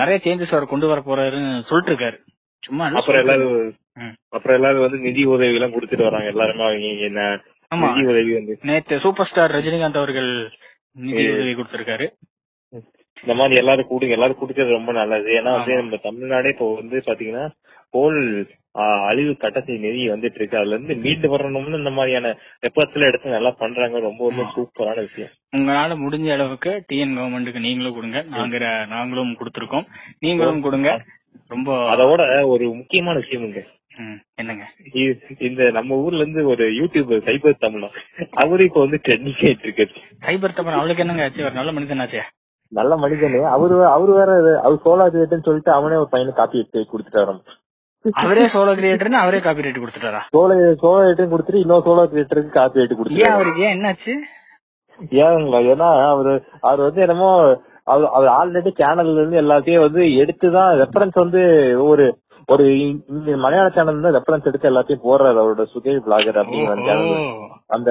நிறைய 0.00 0.16
சேஞ்சஸ் 0.24 0.54
அவர் 0.56 0.72
கொண்டு 0.72 0.90
வர 0.90 1.00
போறாருன்னு 1.06 1.52
சொல்லிட்டு 1.68 1.92
இருக்காரு 1.92 2.18
சும்மா 2.62 2.86
அப்புறம் 3.00 3.22
எல்லாரும். 3.22 3.70
அப்புறம் 4.36 4.56
எல்லாரும் 4.58 4.84
வந்து 4.86 4.98
நிதி 5.06 5.22
உதவி 5.34 5.56
எல்லாம் 5.58 5.74
கொடுத்துட்டு 5.76 6.08
வராங்க. 6.08 6.28
எல்லாருமே 6.34 6.64
அவங்க 6.66 7.06
என்ன 7.10 7.22
நிதி 7.72 8.04
உதவி 8.12 8.32
வந்து 8.38 8.56
நேத்து 8.70 9.00
சூப்பர் 9.04 9.30
ஸ்டார் 9.30 9.54
ரஜினிகாந்த் 9.56 10.00
அவர்கள் 10.02 10.30
நிதி. 11.06 11.24
உதவி 11.36 11.54
கொடுத்திருக்காரு. 11.54 12.08
இந்த 13.24 13.34
மாதிரி 13.34 13.54
எல்லாரும் 13.58 13.88
கூடுங்க 13.88 14.10
எல்லாரும் 14.10 14.40
குடுக்கறது 14.40 14.70
ரொம்ப 14.70 14.92
நல்லது. 14.92 15.30
ஏன்னா 15.32 15.52
வந்து. 15.56 15.74
நம்ம 15.76 15.96
தமிழ்நாடே 16.02 16.48
இப்போ 16.48 16.74
வந்து 16.74 16.96
பாத்தீங்கன்னா 17.06 17.46
ஆஹ், 18.74 19.06
அழிவு 19.06 19.36
கட்டத்தை 19.36 19.78
நெருங்கி 19.78 20.10
வந்துட்டு 20.10 20.34
இருக்கு 20.34 20.58
அதுல 20.58 20.74
இருந்து 20.74 20.94
மீண்டு 20.96 21.28
வரணும்னு 21.28 21.78
இந்த 21.78 21.90
மாதிரியான 21.90 22.28
வெப்பத்துல 22.62 23.06
எடுத்து 23.06 23.28
நல்லா 23.28 23.50
பண்றாங்க. 23.58 23.98
ரொம்ப 23.98 24.28
ரொம்ப. 24.28 24.44
சூப்பரான 24.54 25.00
விஷயம். 25.00 25.32
உங்களால 25.56 25.96
முடிஞ்ச 26.00 26.32
அளவுக்கு 26.32 26.84
டிஎன் 26.88 27.16
கவர்மெண்ட்டுக்கு 27.16 27.58
நீங்களும் 27.58 27.94
கொடுங்க. 27.94 28.20
நாங்க 28.28 28.58
நாங்களும் 28.86 29.36
கொடுத்திருக்கோம். 29.40 29.86
நீங்களும் 30.18 30.60
கொடுங்க. 30.60 30.90
ரொம்ப 31.50 31.70
அதோட 31.92 32.22
ஒரு 32.44 32.74
முக்கியமான 32.74 33.18
விஷயம் 33.18 33.46
ம், 33.98 34.18
என்னங்க? 34.34 34.64
இந்த 35.40 35.70
நம்ம 35.70 35.94
ஊர்ல 35.96 36.18
இருந்து 36.18 36.46
ஒரு 36.46 36.64
யூடியூப் 36.70 37.10
சைபர் 37.24 37.62
தமிழா 37.62 37.88
அவரு 38.34 38.64
இப்ப 38.64 38.80
வந்து 38.80 39.00
ட்ரெண்டிங் 39.04 39.40
ஆயிட்டு 39.42 39.66
இருக்காரு. 39.66 39.92
சைபர் 40.22 40.54
தப்பன் 40.54 40.78
அவளுக்கு 40.78 41.02
என்னங்க 41.02 41.24
ஆச்சு? 41.24 41.44
ஒரு 41.44 41.54
நல்ல 41.54 41.72
மனிதனாச்சே. 41.72 42.22
நல்ல 42.72 42.92
மனிதனு. 42.96 43.38
அவரு 43.54 43.76
அவரு 43.88 44.12
வேற 44.14 44.30
அவர் 44.62 44.84
சோலா 44.84 45.06
கிரியேட்டர்னு 45.08 45.46
சொல்லிட்டு 45.46 45.72
அவனே 45.72 45.96
ஒரு 45.96 46.10
பையனை 46.12 46.32
காப்பி 46.34 46.60
எடுத்து 46.60 46.86
கொடுத்துட்டாரு 46.90 47.38
அவரே 48.04 48.44
சோலோ 48.52 48.72
கிரியேட்டர்னு 48.76 49.22
அவரே 49.22 49.40
காப்பி 49.40 49.64
ரைட் 49.64 49.80
கொடுத்துட்டாரா? 49.80 50.20
சோலோ 50.34 50.54
சோலோ 50.82 51.00
கிரியேட்டர் 51.00 51.32
கொடுத்துட்டு 51.32 51.62
இன்னொரு 51.62 51.86
சோலோ 51.88 52.04
கிரியேட்டருக்கு 52.12 52.52
காப்பி 52.52 52.80
ஏன் 52.82 52.92
கொடுத்துட்டாரு 52.92 53.36
அவருக்கு? 53.36 53.64
ஏன் 53.66 53.74
என்னாச்சு? 53.76 54.14
ஏங்களா 55.20 55.58
ஏன்னா 55.72 55.88
அவரு 56.12 56.32
அவர் 56.60 56.86
வந்து 56.86 57.00
என்னமோ 57.00 57.28
அவர் 57.86 58.08
அவர் 58.16 58.30
ஆல்ரெடி 58.38 58.70
சேனல்ல 58.80 59.18
இருந்து 59.18 59.42
எல்லாத்தையும் 59.42 59.84
வந்து 59.84 60.02
எடுத்துதான் 60.22 60.72
ரெஃபரன்ஸ் 60.82 61.16
வந்து 61.16 61.42
ஒரு 61.84 62.04
ஒரு 62.50 62.64
மலையாள 63.42 63.66
சேனல் 63.74 64.14
ரெஃபரன்ஸ் 64.16 64.48
எடுத்து 64.50 64.70
எல்லாத்தையும் 64.70 65.04
போடுறாரு 65.04 65.40
அவரோட 65.42 65.64
சுகை 65.72 65.94
பிளாகர் 66.06 66.38
ஓஹோ. 67.12 67.26
அந்த 67.68 67.90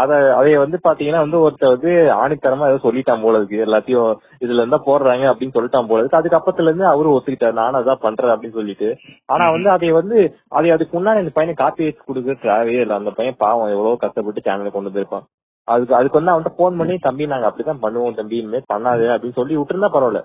அத 0.00 0.10
அதைய 0.38 0.58
வந்து 0.58 0.78
பாத்தீங்கன்னா 0.84 1.22
வந்து 1.24 1.38
ஒருத்தர் 1.44 1.74
வந்து 1.74 1.92
ஆணித்தரமா 2.16 2.68
ஏதோ 2.70 2.80
சொல்லிட்டான் 2.82 3.22
போல 3.22 3.36
இருக்கு. 3.36 3.64
எல்லாத்தையும் 3.66 4.10
இதுல 4.44 4.62
இருந்தா 4.62 4.80
போடுறாங்க 4.86 5.24
அப்படின்னு 5.32 5.56
சொல்லிட்டான் 5.58 5.88
போல 5.88 6.00
இருக்கு. 6.00 6.20
அதுக்கு 6.20 6.38
அப்பத்துல 6.40 6.70
இருந்து 6.70 6.86
அவரும் 6.86 7.16
ஒத்துக்கிட்டாரு. 7.16 7.52
நானும் 7.52 7.80
அதான் 7.80 8.04
பண்றேன் 8.06 8.34
அப்படின்னு 8.34 8.58
சொல்லிட்டு. 8.60 8.90
ஆனா 9.26 9.50
வந்து 9.50 9.70
அதை 9.70 9.90
வந்து 9.90 10.18
அதை 10.50 10.70
அதுக்கு 10.70 10.94
முன்னாடி 10.98 11.22
அந்த 11.24 11.34
பையனை 11.34 11.54
காப்பி 11.54 11.84
வச்சு 11.84 12.06
கொடுக்க 12.06 12.38
தேவையே 12.42 12.80
இல்லை. 12.80 12.96
அந்த 12.96 13.10
பையன் 13.10 13.40
பாவம் 13.44 13.72
எவ்வளவு 13.76 14.02
கஷ்டப்பட்டு 14.04 14.46
சேனலை 14.46 14.70
கொண்டு 14.70 14.90
வந்திருப்பான். 14.90 15.26
அதுக்கு 15.66 15.94
அதுக்கு 15.94 16.22
வந்து 16.22 16.40
அவன்கிட்ட 16.40 16.52
போன் 16.56 16.76
பண்ணி 16.76 16.98
தம்பி 16.98 17.26
நாங்க 17.26 17.48
அப்படிதான் 17.48 17.78
பண்ணுவோம் 17.82 18.14
தம்பி 18.14 18.36
இனிமே 18.36 18.60
பண்ணாது 18.74 19.02
அப்படின்னு 19.08 19.32
சொல்லி 19.32 19.56
விட்டுருந்தா 19.56 19.88
பரவாயில்ல. 19.94 20.22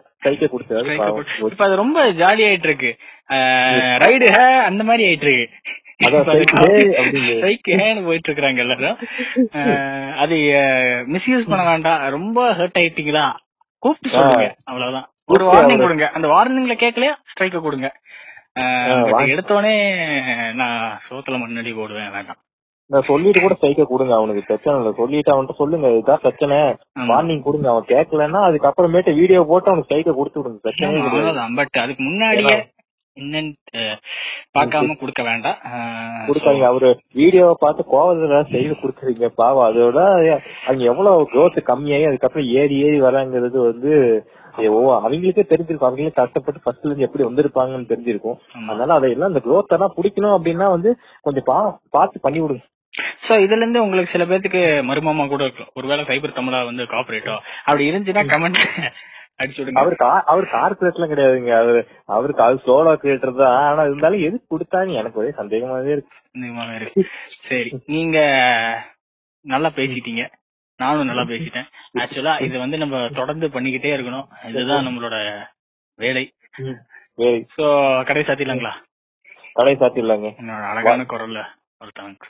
பாவம். 0.97 1.23
போட்டு- 1.23 1.51
இப்ப 1.51 1.65
அது 1.65 1.75
ரொம்ப 1.75 2.11
ஜாலி 2.11 2.41
ஆயிட்டு 2.41 2.63
இருக்கு 2.63 2.97
ரைடு 4.05 4.25
ஹே 4.37 4.57
அந்த 4.57 4.83
மாதிரி 4.83 5.03
ஆயிட்டு 5.03 5.23
இருக்கு 5.23 5.49
போயிட்டு 8.05 8.31
இருக்காங்க 8.31 8.61
எல்லாரும். 8.61 8.97
அது 10.17 10.35
மிஸ்யூஸ் 11.07 11.49
பண்ண 11.49 11.65
வேண்டாம். 11.65 12.09
ரொம்ப 12.09 12.51
ஹர்ட் 12.51 12.79
ஆயிட்டீங்களா? 12.79 13.31
கூப்பிட்டு 13.79 14.19
சொல்லுங்க 14.19 14.55
அவ்வளவுதான். 14.63 15.09
ஒரு 15.25 15.45
வார்னிங் 15.45 15.77
கொடுங்க. 15.77 16.09
அந்த 16.09 16.27
வார்னிங்ல 16.27 16.77
கேட்கலையா? 16.77 17.13
ஸ்ட்ரைக்க 17.31 17.61
கொடுங்க. 17.61 17.91
எடுத்தோடனே 19.25 20.53
நான் 20.53 20.99
சோத்துல 21.09 21.37
முன்னாடி 21.37 21.75
போடுவேன் 21.75 22.11
வேண்டாம். 22.11 22.35
நான் 22.91 23.07
சொல்லிட்டு 23.09 23.41
கூட 23.43 23.55
ஸ்ட்ரைக்க 23.57 23.83
கொடுங்க 23.91 24.13
அவனுக்கு 24.17 24.41
பிரச்சனை 24.49 24.73
இல்ல. 24.79 24.91
சொல்லிட்டு 24.99 25.33
அவன்கிட்ட 25.33 25.61
சொல்லுங்க 25.61 25.89
இதுதான் 25.93 26.23
பிரச்சனை. 26.25 26.57
வார்னிங் 27.11 27.45
கொடுங்க. 27.47 27.67
அவன் 27.73 27.91
கேட்கலன்னா 27.93 28.41
அதுக்கப்புறமேட்டு 28.49 29.13
வீடியோ 29.21 29.41
போட்டு 29.51 29.71
அவனுக்கு 29.71 29.89
ஸ்ட்ரைக்க 29.89 30.17
கொடுத்து 30.19 30.39
விடுங்க. 30.39 30.61
பிரச்சனை 30.67 31.55
பட் 31.59 31.81
அதுக்கு 31.85 32.03
முன்னாடியே 32.09 32.57
என்னன்னு 33.17 34.99
கொடுக்க 35.01 35.21
வேண்டாம். 35.29 35.57
அவரு 36.69 36.89
வீடியோவை 37.19 37.55
பார்த்து 37.63 37.81
கோவத்துல 37.93 38.37
செய்து 38.53 38.73
கொடுக்குறீங்க. 38.81 39.27
பாவம். 39.39 39.65
அதோட 39.69 39.99
அங்க 40.69 40.81
எவ்வளவு 40.91 41.27
growth 41.33 41.57
கம்மியாகி 41.71 42.07
அதுக்கப்புறம் 42.09 42.51
ஏறி 42.59 42.77
ஏறி 42.85 42.99
வராங்கிறது 43.07 43.57
வந்து 43.69 43.91
ஓ 44.77 44.79
அவங்களுக்கே 44.95 45.43
தெரிஞ்சிருக்கும். 45.51 45.89
அவங்களே 45.89 46.13
கஷ்டப்பட்டு 46.21 46.63
ஃபர்ஸ்ட்ல 46.63 46.89
இருந்து 46.89 47.07
எப்படி 47.07 47.25
வந்திருப்பாங்கன்னு 47.27 47.91
தெரிஞ்சிருக்கும். 47.91 48.39
அதனால 48.71 48.97
அதையெல்லாம் 48.99 49.31
அந்த 49.33 49.43
growth 49.47 49.73
எல்லாம் 49.77 49.95
பிடிக்கணும் 49.97 50.35
அப்படின்னா 50.37 50.67
வந்து 50.75 50.91
கொஞ்சம் 51.27 51.47
பா 51.51 51.57
பார்த்து 51.97 52.25
பண்ணி 52.27 52.41
விடுங்க. 52.41 52.63
சோ 53.23 53.33
இதுல 53.45 53.61
இருந்து 53.63 53.83
உங்களுக்கு 53.85 54.13
சில 54.15 54.25
பேர்த்துக்கு 54.29 54.61
மர்மமா 54.89 55.23
கூட 55.33 55.41
இருக்கும் 55.47 55.71
ஒருவேளை 55.79 56.03
சைபர் 56.09 56.37
தமிழா 56.39 56.59
வந்து 56.69 56.83
காப்பரேட்டோ 56.93 57.35
அப்படி 57.67 57.89
இருந்துச்சுன்னா 57.89 58.25
கமெண்ட் 58.33 58.61
அவர் 59.81 59.95
அவர் 60.31 60.45
கார்பரேட் 60.55 60.97
எல்லாம் 60.97 61.11
கிடையாதுங்க. 61.11 61.51
அவரு 61.61 61.79
அவருக்கு 62.15 62.43
அது 62.47 62.57
சோலோ 62.65 62.91
கிரியேட்டர் 63.01 63.39
தான். 63.39 63.55
ஆனா 63.69 63.83
இருந்தாலும் 63.89 64.25
எதுக்கு 64.27 64.51
கொடுத்தாங்க 64.53 64.99
எனக்கு 65.01 65.19
ஒரே 65.21 65.31
சந்தேகமாவே 65.39 65.93
இருக்கு. 65.95 67.03
சரி 67.47 67.71
நீங்க 67.93 68.17
நல்லா 69.45 69.69
பேசிட்டீங்க. 69.79 70.23
நானும் 70.79 71.09
நல்லா 71.11 71.25
பேசிட்டேன். 71.31 71.67
ஆக்சுவலா 72.03 72.35
இது 72.47 72.55
வந்து 72.63 72.77
நம்ம 72.83 72.99
தொடர்ந்து 73.19 73.47
பண்ணிக்கிட்டே 73.55 73.95
இருக்கணும். 73.95 74.27
இதுதான் 74.51 74.87
நம்மளோட 74.87 75.15
வேலை. 75.99 76.23
சோ 77.55 77.65
கடை 78.09 78.23
சாத்திடலாங்களா 78.27 78.73
கடை 79.55 79.73
சாத்திடலாங்க 79.81 80.29
என்னோட 80.41 80.63
அழகான 80.73 81.07
குரல்ல 81.13 81.41
ஒருத்தவங்க. 81.81 82.29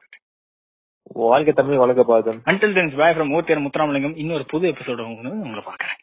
வாழ்க்கை 1.16 1.54
தமிழ் 1.54 1.78
வழக்க 1.78 2.04
பாதம் 2.04 2.40
அன்டில் 2.46 2.76
தென்ஸ் 2.76 2.98
பாய் 2.98 3.16
ஃப்ரம் 3.16 3.34
ஓத்தியர் 3.36 3.64
முத்துராமலிங்கம் 3.64 4.16
இன்னொரு 4.16 4.46
புது 4.46 4.72
எபிசோட 4.72 5.02
உங்களை 5.08 5.64
பாக்குறேன் 5.64 6.01